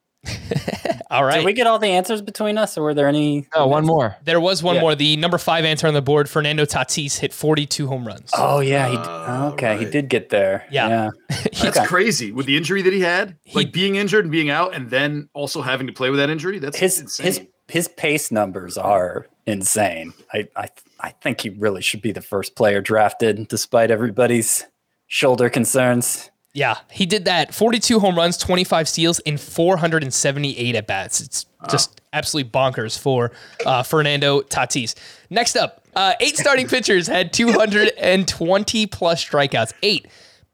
[1.11, 1.37] All right.
[1.37, 3.47] Did we get all the answers between us, or were there any?
[3.55, 4.15] Oh, one more.
[4.25, 4.81] There was one Yeah.
[4.81, 4.95] more.
[4.95, 8.29] The number five answer on the board, Fernando Tatis, hit 42 home runs.
[8.37, 8.97] Oh yeah, he.
[8.97, 10.65] Uh, okay, he did get there.
[10.69, 11.09] Yeah.
[11.29, 11.85] That's Okay.
[11.85, 14.89] crazy with the injury that he had, He- like being injured and being out, and
[14.91, 16.59] then also having to play with that injury.
[16.59, 17.25] That's his insane.
[17.25, 20.13] his his pace numbers are insane.
[20.33, 20.67] I, I
[20.99, 24.65] I think he really should be the first player drafted, despite everybody's
[25.07, 26.29] shoulder concerns.
[26.59, 27.53] Yeah, he did that.
[27.53, 31.21] 42 home runs, 25 steals in 478 at bats.
[31.21, 33.31] It's just absolutely bonkers for
[33.65, 34.93] uh, Fernando Tatis.
[35.29, 39.71] Next up, uh, eight starting pitchers had 220 plus strikeouts.
[39.83, 40.07] Eight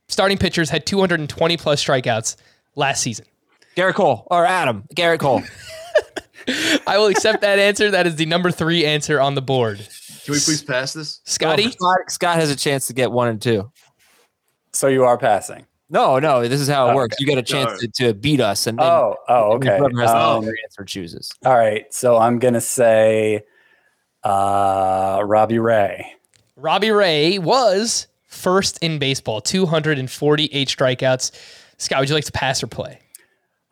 [0.07, 2.35] starting pitchers had 220 plus strikeouts
[2.75, 3.25] last season.
[3.75, 4.83] Gerrit Cole or Adam.
[4.95, 5.41] Gerrit Cole.
[6.85, 7.89] I will accept that answer.
[7.89, 9.79] That is the number three answer on the board.
[10.23, 11.21] Can we please pass this?
[11.23, 13.71] Scotty, Scott, Scott has a chance to get one and two.
[14.71, 15.65] So you are passing.
[15.89, 16.95] No, no, this is how it Okay.
[16.95, 17.19] works.
[17.19, 17.93] You get a chance Alright.
[17.93, 19.77] to, to beat us, and then Oh, oh, okay.
[19.77, 21.31] whoever has Um, better answer chooses.
[21.45, 21.85] all right.
[21.93, 23.43] So I'm gonna say,
[24.23, 26.13] uh, Robbie Ray.
[26.55, 31.31] Robbie Ray was first in baseball, 248 strikeouts.
[31.77, 32.99] Scott, would you like to pass or play?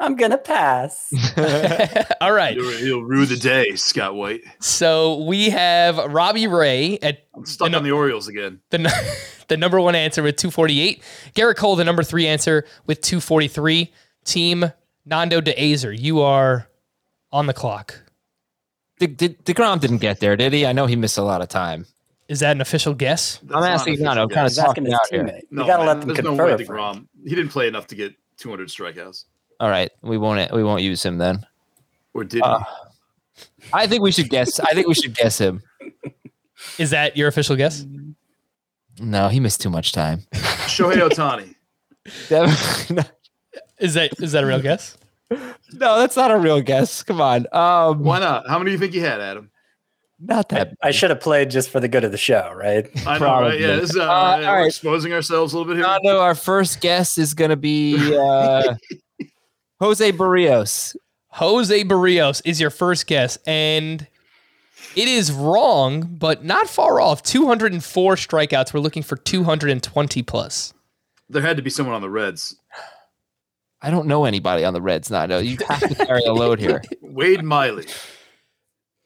[0.03, 1.13] I'm gonna pass.
[2.21, 2.55] All right.
[2.55, 4.41] He'll, he'll rue the day, Scott White.
[4.59, 8.59] So we have Robbie Ray at I'm stuck The on the Orioles again.
[8.69, 8.91] the,
[9.47, 11.01] the number one answer with 248.
[11.35, 13.91] Gerrit Cole, the number three answer with 243.
[14.25, 14.71] Team
[15.05, 16.67] Nando DeAzer, you are
[17.31, 17.99] on the clock.
[18.99, 20.65] Did, did, DeGrom didn't get there, did he?
[20.65, 21.85] I know he missed a lot of time.
[22.29, 23.37] Is that an official guess?
[23.43, 24.35] That's I'm not asking official Nando, yet.
[24.35, 25.23] kind of asking talking his out here.
[25.23, 25.41] teammate.
[25.51, 26.35] No, you gotta let man, them there's confer.
[26.35, 26.69] no way first.
[26.69, 27.07] DeGrom.
[27.25, 29.25] He didn't play enough to get 200 strikeouts.
[29.63, 31.45] All right, we won't we won't use him then.
[32.13, 32.59] Or did Uh,
[33.71, 34.59] I think we should guess.
[34.59, 35.61] I think we should guess him.
[36.77, 37.85] Is that your official guess?
[38.99, 40.23] No, he missed too much time.
[40.67, 41.55] Shohei Ohtani.
[43.79, 44.97] Is that is that a real guess?
[45.31, 47.01] no, that's not a real guess.
[47.01, 47.47] Come on.
[47.53, 48.47] Um, Why not?
[48.49, 49.49] How many do you think you had, Adam?
[50.19, 50.73] not that.
[50.83, 52.89] I should have played just for the good of the show, right?
[53.07, 53.59] I know, right?
[53.59, 53.79] Yeah, Probably.
[53.81, 54.65] this is, uh, Uh, we're all right.
[54.67, 55.85] exposing ourselves a little bit here.
[55.87, 58.75] Nando, our first guess is going to be uh,
[59.83, 60.95] Jose Berrios.
[61.31, 64.07] Jose Berrios is your first guess, and
[64.95, 67.21] it is wrong, but not far off.
[67.21, 68.73] 204 strikeouts.
[68.73, 70.73] We're looking for 220 plus.
[71.27, 72.55] There had to be someone on the Reds.
[73.81, 75.39] I don't know anybody on the Reds, Nando.
[75.39, 76.81] You have to carry a load here.
[77.01, 77.85] Wade Miley.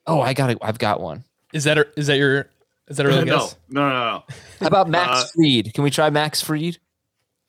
[0.05, 0.59] Oh, I got it.
[0.61, 1.23] I've got one.
[1.53, 2.51] Is that a, is that your
[2.87, 3.55] is that a real no, guess?
[3.67, 4.23] no, no, no.
[4.59, 5.73] How about Max Uh, Fried?
[5.73, 6.77] Can we try Max Fried?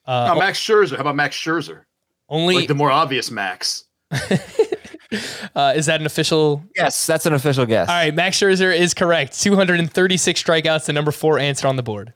[0.03, 0.39] Uh, no.
[0.39, 0.95] Max Scherzer.
[0.95, 1.81] How about Max Scherzer?
[2.29, 3.85] Only Like the more obvious Max.
[4.11, 6.63] uh, is that an official?
[6.75, 7.89] Yes, that's an official guess.
[7.89, 9.39] All right, Max Scherzer is correct.
[9.41, 12.13] 236 strikeouts, the number four answer on the board.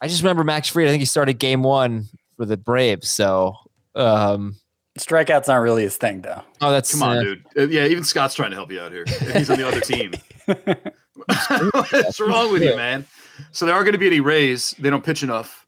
[0.00, 0.86] I just remember Max Fried.
[0.86, 3.10] I think he started game one for the Braves.
[3.10, 3.56] So,
[3.94, 4.56] um,
[4.98, 6.42] Strikeouts aren't really his thing, though.
[6.60, 7.46] oh, that's Come on, uh, dude.
[7.56, 9.04] Uh, yeah, even Scott's trying to help you out here.
[9.34, 10.12] He's on the other team.
[11.90, 13.06] What's wrong with you, man?
[13.52, 14.74] So there aren't going to be any Rays.
[14.78, 15.66] They don't pitch enough.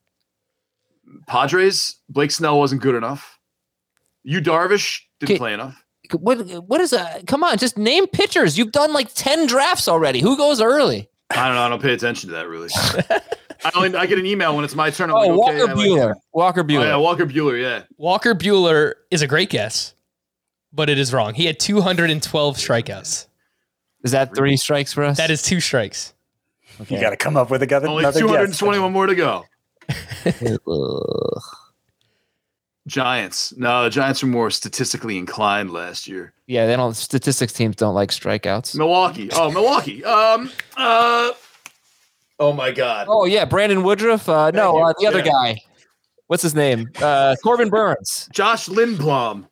[1.26, 1.96] Padres.
[2.08, 3.38] Blake Snell wasn't good enough.
[4.24, 5.38] You Darvish didn't Okay.
[5.38, 5.82] play enough.
[6.12, 6.38] What?
[6.66, 7.26] What is that?
[7.26, 8.58] Come on, just name pitchers.
[8.58, 10.20] You've done like ten drafts already.
[10.20, 11.08] Who goes early?
[11.30, 11.62] I don't know.
[11.62, 12.68] I don't pay attention to that really.
[13.64, 15.08] I only I get an email when it's my turn.
[15.10, 16.10] I'm Oh, like, Walker I like Buehler.
[16.10, 16.16] him.
[16.32, 16.84] Walker Oh, Buehler.
[16.86, 17.62] yeah, Walker Buehler.
[17.62, 17.82] Yeah.
[17.96, 19.94] Walker Buehler is a great guess,
[20.72, 21.32] but it is wrong.
[21.34, 23.26] He had 212 strikeouts.
[24.04, 25.16] Is that three strikes for us?
[25.16, 26.12] That is two strikes.
[26.88, 28.58] You got to come up with another, Only another guess.
[28.58, 29.44] 221 more to go.
[32.86, 32.90] Ugh.
[32.90, 33.54] Giants.
[33.56, 36.32] No, the Giants were more statistically inclined last year.
[36.46, 36.94] yeah, they don't.
[36.96, 38.76] Statistics teams don't like strikeouts.
[38.76, 39.28] Milwaukee.
[39.32, 40.04] Oh, Milwaukee.
[40.04, 40.50] Um.
[40.76, 41.30] Uh.
[42.40, 43.06] Oh my God.
[43.08, 44.28] Oh yeah, Brandon Woodruff.
[44.28, 45.30] Uh, no, uh, the other Yeah.
[45.30, 45.56] guy.
[46.28, 46.88] What's his name?
[47.00, 48.26] Uh, Corbin Burnes.
[48.32, 49.44] Josh Lindblom.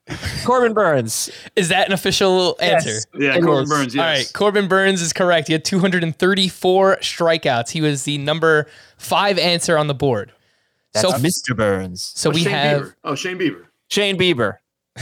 [0.47, 1.29] Corbin Burnes.
[1.55, 2.97] Is that an official answer?
[3.19, 3.69] Yeah, It Corbin is.
[3.69, 3.95] Burnes.
[3.95, 4.01] Yes.
[4.03, 5.49] All right, Corbin Burnes is correct.
[5.49, 7.71] He had 234 strikeouts.
[7.71, 8.67] He was the number
[8.97, 10.33] five answer on the board.
[10.93, 11.13] That's so,
[11.53, 11.57] Mr.
[11.57, 12.03] Burns.
[12.15, 12.83] so Oh, we Shane have.
[12.83, 12.95] Bieber.
[13.05, 13.65] Oh, Shane Bieber.
[13.91, 14.57] Shane Bieber.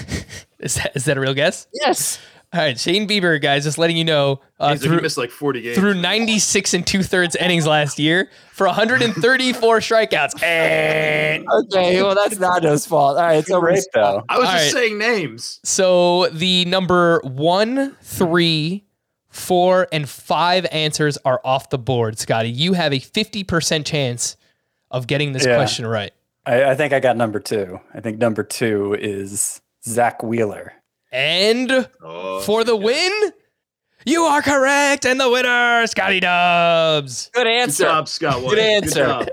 [0.61, 1.69] Is that, is that a real guess?
[1.73, 2.19] Yes.
[2.53, 5.17] All right, Shane Bieber, guys, just letting you know uh, Means that he through, missed
[5.19, 5.79] like 40 games.
[5.79, 10.43] through 96 and two thirds innings last year for 134 strikeouts.
[10.43, 11.43] Eh.
[11.63, 13.19] Okay, well that's Nando's fault.
[13.19, 14.25] All right, so Great though.
[14.29, 14.83] I was All just right.
[14.83, 15.61] saying names.
[15.63, 18.85] So the number one, three,
[19.29, 22.51] four, and five answers are off the board, Scotty.
[22.51, 24.37] You have a 50% chance
[24.91, 25.57] of getting this Yeah.
[25.57, 26.13] question right.
[26.47, 27.81] I, I think I got number two.
[27.95, 30.73] I think number two is Zack Wheeler.
[31.13, 33.13] And Oh, for the win,
[34.07, 35.05] you are correct.
[35.07, 37.31] And the winner, Scotty Dubs.
[37.35, 37.85] good Good answer.
[37.85, 38.41] job, Scott.
[38.49, 39.05] Good answer.
[39.07, 39.29] job.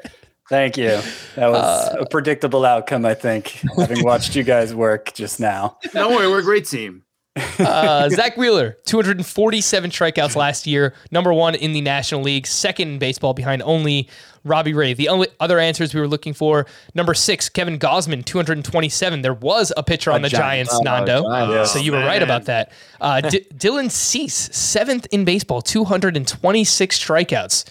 [0.49, 0.99] Thank you.
[1.35, 3.47] That was uh, a predictable outcome, I think,
[3.77, 5.77] having watched you guys work just now.
[5.93, 7.01] Don't worry, we're a great team.
[7.35, 12.99] Uh, Zack Wheeler, 247 strikeouts last year, number one in the National League, second in
[12.99, 14.07] baseball behind only
[14.45, 14.93] Robbie Ray.
[14.93, 19.21] The only other answers we were looking for number six, Kevin Gausman, 227.
[19.21, 21.23] There was a pitcher on the Giants, Oh, Nando.
[21.23, 21.71] Giants.
[21.71, 22.71] So you were right about that.
[23.01, 27.65] Uh, D- Dylan Cease, seventh in baseball, 226 strikeouts.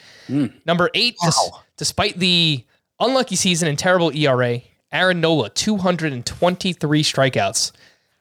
[0.67, 1.31] Number eight, des-
[1.77, 2.65] despite the
[3.01, 4.61] unlucky season and terrible ERA,
[4.93, 7.73] Aaron Nola, 223 strikeouts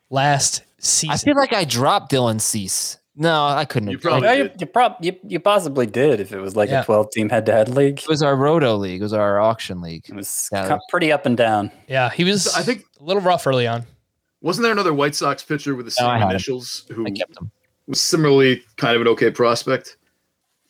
[0.10, 1.12] last season.
[1.14, 2.98] I feel like I dropped Dylan Cease.
[3.16, 3.90] No, I couldn't.
[3.90, 4.02] You have.
[4.02, 4.62] probably you, did.
[4.62, 6.82] you, prob- you, you possibly did if it was like Yeah.
[6.82, 8.00] a 12 team head to head league.
[8.00, 9.02] It was our Roto league.
[9.02, 10.06] It was our auction league.
[10.10, 10.80] It was Yeah.
[10.90, 11.72] pretty up and down.
[11.88, 12.48] Yeah, he was.
[12.56, 13.86] I think- a little rough early on.
[14.42, 16.30] Wasn't there another White Sox pitcher with the No, I same him.
[16.32, 17.52] initials who I kept him.
[17.88, 19.98] was similarly kind of an okay prospect?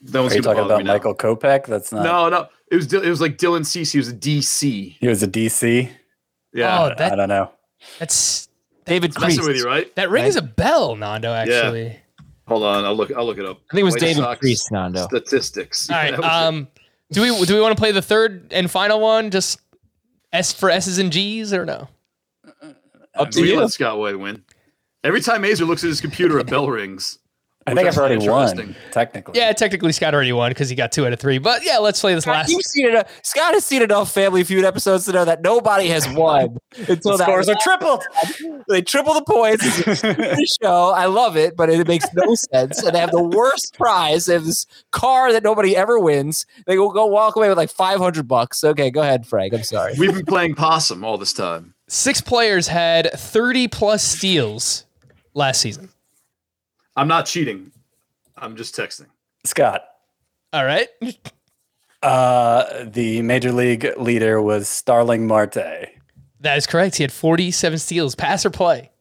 [0.01, 0.93] That Are you talking about me now.
[0.93, 1.66] Michael Kopech?
[1.66, 2.03] That's not.
[2.03, 2.47] No, no.
[2.70, 3.93] It was it was like Dylan Cease.
[3.93, 4.97] He was a DC.
[4.99, 5.89] He was a DC.
[6.53, 7.51] Yeah, Oh, I don't know.
[7.99, 8.49] that's
[8.86, 9.48] David messing Priest.
[9.48, 9.94] with you, right?
[9.96, 11.32] that rings a bell, Nando.
[11.34, 12.00] Actually.
[12.48, 13.12] Hold on, I'll look.
[13.16, 13.58] I'll look it up.
[13.72, 15.08] I think it was White David Sox Priest, Nando.
[15.08, 15.90] Statistics.
[15.90, 16.14] All Yeah, right.
[16.20, 16.24] it.
[16.26, 16.68] Um,
[17.12, 19.32] do we do we want to play the third and final one?
[19.32, 19.60] Just
[20.34, 21.88] S for S's and G's or no?
[23.16, 23.60] Up to we you.
[23.60, 24.44] let Scott White win.
[25.04, 27.20] Every time Mazer looks at his computer, a bell rings.
[27.66, 28.76] I think I I've already won, interesting.
[28.91, 29.39] technically.
[29.39, 31.38] Yeah, technically Scott already won because he got two out of three.
[31.38, 32.49] But yeah, let's play this Scott, last.
[32.49, 36.07] You've seen enough, Scott has seen enough Family Feud episodes to know that nobody has
[36.14, 38.03] won until The that scores are tripled.
[38.70, 39.64] They triple the points.
[39.84, 40.91] The show.
[40.95, 42.82] I love it, but it makes no sense.
[42.82, 44.26] And they have the worst prize.
[44.26, 46.45] They have this car that nobody ever wins.
[46.66, 48.64] They will go walk away with like five hundred bucks.
[48.64, 49.53] Okay, go ahead, Frank.
[49.53, 49.93] I'm sorry.
[49.97, 51.74] We've been playing possum all this time.
[51.89, 54.86] Six players had 30 plus steals
[55.34, 55.89] last season.
[56.96, 57.72] I'm not cheating.
[58.38, 59.08] I'm just texting.
[59.46, 59.82] Scott,
[60.54, 60.88] All right.
[62.02, 65.89] uh, the major league leader was Starling Marte.
[66.39, 66.96] That is correct.
[66.98, 68.16] He had 47 steals.
[68.16, 68.91] Pass or play?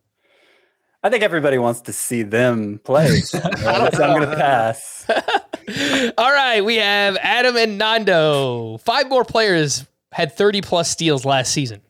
[1.03, 3.09] I think everybody wants to see them play.
[3.21, 3.51] so I
[3.91, 5.07] guess I'm going to pass.
[6.19, 6.61] All right.
[6.65, 8.79] We have Adam and Nando.
[8.79, 11.81] Five more players had 30 plus steals last season.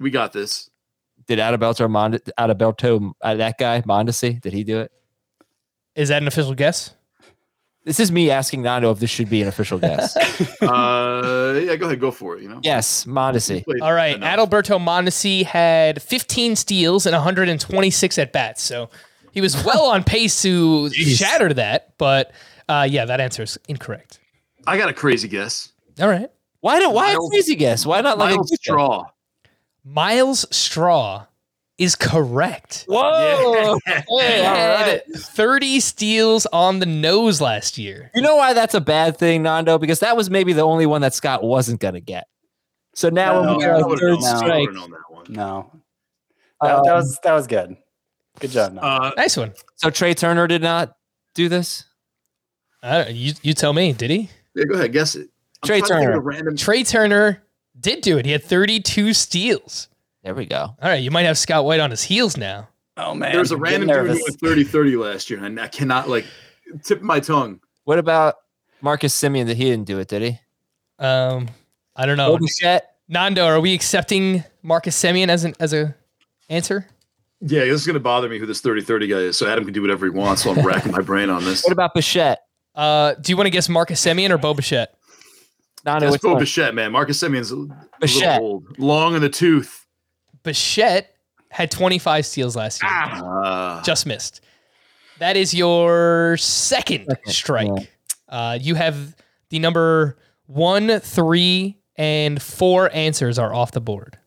[0.00, 0.68] We got this.
[1.28, 4.40] Did Adalberto Mond- Adalberto uh, that guy Mondesi?
[4.40, 4.90] Did he do it?
[5.94, 6.94] Is that an official guess?
[7.84, 10.16] This is me asking Nando if this should be an official guess.
[10.62, 12.42] Uh, yeah, go ahead, go for it.
[12.42, 12.60] You know.
[12.62, 13.64] yes, Mondesi.
[13.82, 14.14] All right.
[14.14, 14.38] enough.
[14.48, 18.62] Adalberto Mondesi had 15 steals and 126 at bats.
[18.62, 18.90] So
[19.32, 21.98] he was well on pace to shatter that.
[21.98, 22.30] But
[22.68, 24.20] uh, yeah, that answer is incorrect.
[24.68, 25.72] I got a crazy guess.
[26.00, 26.30] All right.
[26.60, 27.84] Why don't why a crazy guess?
[27.84, 28.62] Why not like a Myles good guess?
[28.62, 29.04] Straw.
[29.84, 31.26] Myles Straw
[31.82, 32.84] is correct.
[32.88, 33.78] Whoa!
[33.86, 35.02] Hey, Had right.
[35.14, 38.10] 30 steals on the nose last year.
[38.14, 39.78] You know why that's a bad thing, Nando?
[39.78, 42.26] Because that was maybe the only one that Scott wasn't going to get.
[42.94, 45.26] So now No, when we I get our would've third known- strike, that one.
[45.28, 45.70] No.
[46.60, 47.76] That, that was that was good.
[48.38, 48.74] Good job.
[48.74, 48.82] Noah.
[48.82, 49.52] Uh, Nice one.
[49.76, 50.94] so Trea Turner did not
[51.34, 51.84] do this.
[52.82, 54.30] I don't, you, you tell me, did he?
[54.54, 55.28] yeah, go ahead, guess it.
[55.62, 56.20] I'm Trea trying to think of Turner.
[56.20, 56.56] Random.
[56.56, 57.42] Trea Turner
[57.80, 58.26] did do it.
[58.26, 59.88] He had 32 steals.
[60.22, 60.56] There we go.
[60.60, 62.68] All right, you might have Scott White on his heels now.
[62.96, 64.22] oh man, There's a I'm random dude who nervous.
[64.22, 66.24] went 30 30 last year, and I cannot like
[66.84, 67.60] tip my tongue.
[67.84, 68.36] What about
[68.80, 69.46] Marcus Semien?
[69.46, 70.38] That he didn't do it, did he?
[70.98, 71.48] Um,
[71.96, 72.38] I don't know.
[73.08, 75.94] Nando, are we accepting Marcus Semien as an as a
[76.48, 76.86] answer?
[77.40, 79.74] Yeah, this is gonna bother me who this 30 30 guy is, so Adam can
[79.74, 80.44] do whatever he wants.
[80.44, 81.64] So I'm racking my brain on this.
[81.64, 82.38] What about Bichette?
[82.74, 84.94] Uh, do you want to guess Marcus Semien or Bo Bichette?
[85.84, 86.38] Nando, That's which Bo one?
[86.38, 86.92] Bichette, man.
[86.92, 89.81] Marcus Semien's a, a little old, long in the tooth.
[90.42, 91.14] Bichette
[91.50, 92.90] had 25 steals last year.
[92.92, 94.40] Ah, Just missed.
[95.18, 97.68] That is your second strike.
[97.68, 97.84] yeah.
[98.28, 99.14] Uh, you have
[99.50, 100.16] the number
[100.46, 104.18] one, three, and four answers are off the board.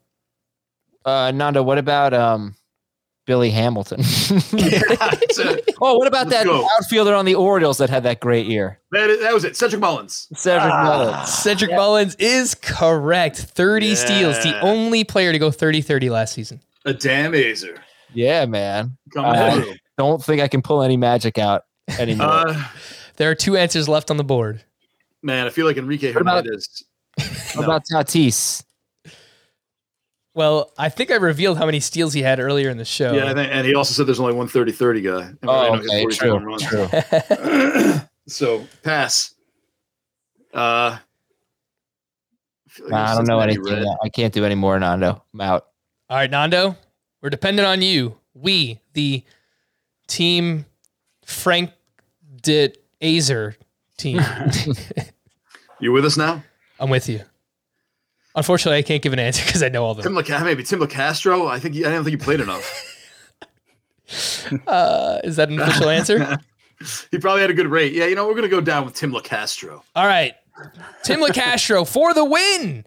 [1.03, 2.55] Uh, Nando, what about um,
[3.25, 3.97] Billy Hamilton?
[4.01, 5.75] That's it.
[5.81, 6.67] oh, what about that go.
[6.77, 8.79] outfielder on the Orioles that had that great year?
[8.91, 9.55] that, that was it.
[9.55, 10.27] Cedric Mullins.
[10.35, 11.29] Cedric Mullins.
[11.33, 13.37] Cedric Mullins is correct.
[13.37, 14.41] 30 steals.
[14.43, 16.61] The only player to go 30 30 last season.
[16.85, 17.77] A damn azer.
[18.13, 18.97] Yeah, man.
[19.13, 19.63] Coming Uh,
[19.97, 21.63] don't think I can pull any magic out
[21.97, 22.27] anymore.
[22.27, 22.63] Uh,
[23.17, 24.63] There are two answers left on the board.
[25.23, 26.83] man, I feel like Enrique What about- Hernandez.
[27.55, 28.64] what about Tatis?
[30.35, 33.13] Well, I think I revealed how many steals he had earlier in the show.
[33.13, 35.21] Yeah, I think, and he also said there's only one 30-30 guy.
[35.27, 36.63] And Oh, okay, true, runs.
[36.63, 36.87] true.
[38.27, 39.35] So pass.
[40.53, 40.99] Uh, I,
[42.81, 43.63] like Nah, I don't know anything.
[43.63, 43.85] Red.
[44.03, 45.23] I can't do any more, Nando.
[45.33, 45.67] I'm out.
[46.09, 46.75] All right, Nando,
[47.21, 48.17] we're dependent on you.
[48.33, 49.23] We, the
[50.07, 50.65] team
[51.23, 51.71] Frank
[52.41, 53.55] de Azer
[53.97, 54.19] team.
[55.81, 56.41] You with us now?
[56.79, 57.19] I'm with you.
[58.35, 60.23] Unfortunately, I can't give an answer because I know all of Tim them.
[60.23, 61.47] Locastro, maybe Tim Locastro.
[61.49, 62.91] I think he, I don't think you played enough.
[64.67, 66.37] Uh, is that an official answer?
[67.09, 67.91] he probably had a good rate.
[67.91, 69.81] Yeah, you know we're gonna go down with Tim Locastro.
[69.95, 70.35] All right.
[71.03, 72.85] Tim Locastro for the win.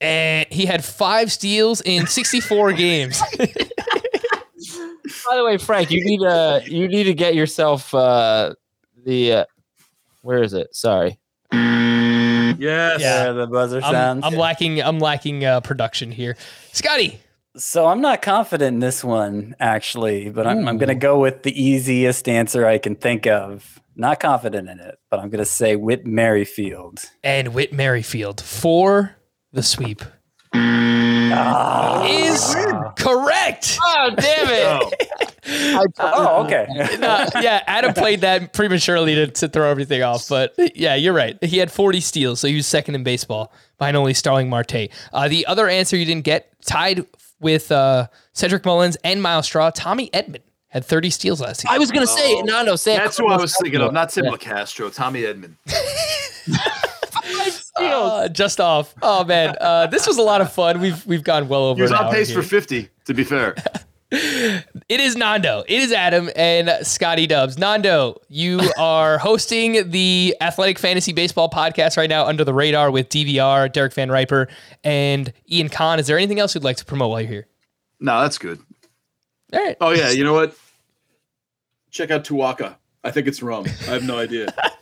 [0.00, 3.20] And he had five steals in 64 games.
[3.38, 3.46] By
[5.36, 8.54] the way, Frank, you need uh you need to get yourself uh
[9.04, 9.44] the uh,
[10.22, 10.74] where is it?
[10.74, 11.18] Sorry.
[12.58, 13.00] Yes.
[13.00, 14.24] Yeah, the buzzer I'm, sounds.
[14.24, 16.36] I'm lacking I'm lacking uh, production here.
[16.72, 17.20] Scotty,
[17.56, 21.42] So I'm not confident in this one actually, but I'm, I'm going to go with
[21.44, 23.80] the easiest answer I can think of.
[23.96, 27.00] Not confident in it, but I'm going to say Whit Merrifield.
[27.24, 29.16] and Whit Merrifield for
[29.52, 30.02] the sweep
[32.08, 32.54] Is
[32.96, 33.78] correct.
[33.82, 34.94] Oh damn it!
[35.70, 36.66] Oh, Oh, okay.
[37.08, 41.42] Uh, yeah, Adam played that prematurely to, to throw everything off, but yeah, you're right.
[41.42, 44.88] He had 40 steals, so he was second in baseball behind only Starling Marte.
[45.12, 47.06] Uh, the other answer you didn't get, tied
[47.40, 51.74] with uh, Cedric Mullins and Myles Straw, Tommy Edman had 30 steals last season.
[51.74, 52.40] I was gonna say Oh.
[52.42, 52.76] Nando.
[52.76, 53.92] Say that's who I was thinking of.
[53.92, 54.36] Not Simba Yeah.
[54.36, 54.94] Locastro.
[54.94, 55.54] Tommy Edman.
[57.80, 58.94] Uh, just off.
[59.02, 60.80] Oh man, uh, this was a lot of fun.
[60.80, 61.76] We've we've gone well over.
[61.76, 62.42] He was an on pace here.
[62.42, 62.88] for 50.
[63.06, 63.54] To be fair.
[64.10, 65.64] It is Nando.
[65.68, 67.58] It is Adam and Scotty Dubs.
[67.58, 73.10] Nando, you are hosting the Athletic Fantasy Baseball podcast right now under the radar with
[73.10, 74.48] DVR, Derek VanRiper,
[74.82, 75.98] and Ian Kahn.
[75.98, 77.46] Is there anything else you'd like to promote while you're here?
[78.00, 78.58] no, that's good.
[79.52, 79.76] All right.
[79.78, 80.56] Oh yeah, you know what?
[81.90, 82.76] Check out Tuwaka.
[83.04, 83.66] I think it's rum.
[83.66, 84.46] I have no idea.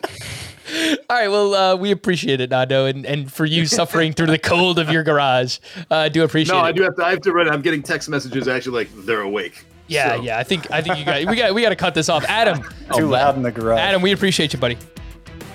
[1.09, 1.27] All right.
[1.29, 4.89] Well, uh, we appreciate it, Nando, and, and for you suffering through the cold of
[4.91, 5.59] your garage.
[5.89, 6.67] Uh, do appreciate No, it.
[6.67, 7.05] I do have to.
[7.05, 7.49] I have to run.
[7.49, 9.65] I'm getting text messages actually like they're awake.
[9.87, 10.37] Yeah, So- yeah.
[10.37, 12.23] I think I think you got we got we got to cut this off.
[12.25, 12.61] Adam,
[12.95, 13.79] Too loud in the garage.
[13.79, 14.77] Adam, we appreciate you, buddy.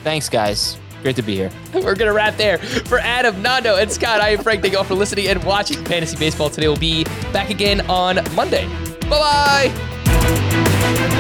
[0.03, 0.79] Thanks, guys.
[1.03, 1.51] Great to be here.
[1.75, 2.59] We're gonna wrap there.
[2.59, 4.63] For Adam, Nando, and Scott, I am Frank.
[4.63, 6.49] Thank you all for listening and watching Fantasy Baseball.
[6.49, 8.67] Today We'll be back again on Monday.
[9.11, 11.19] Bye bye.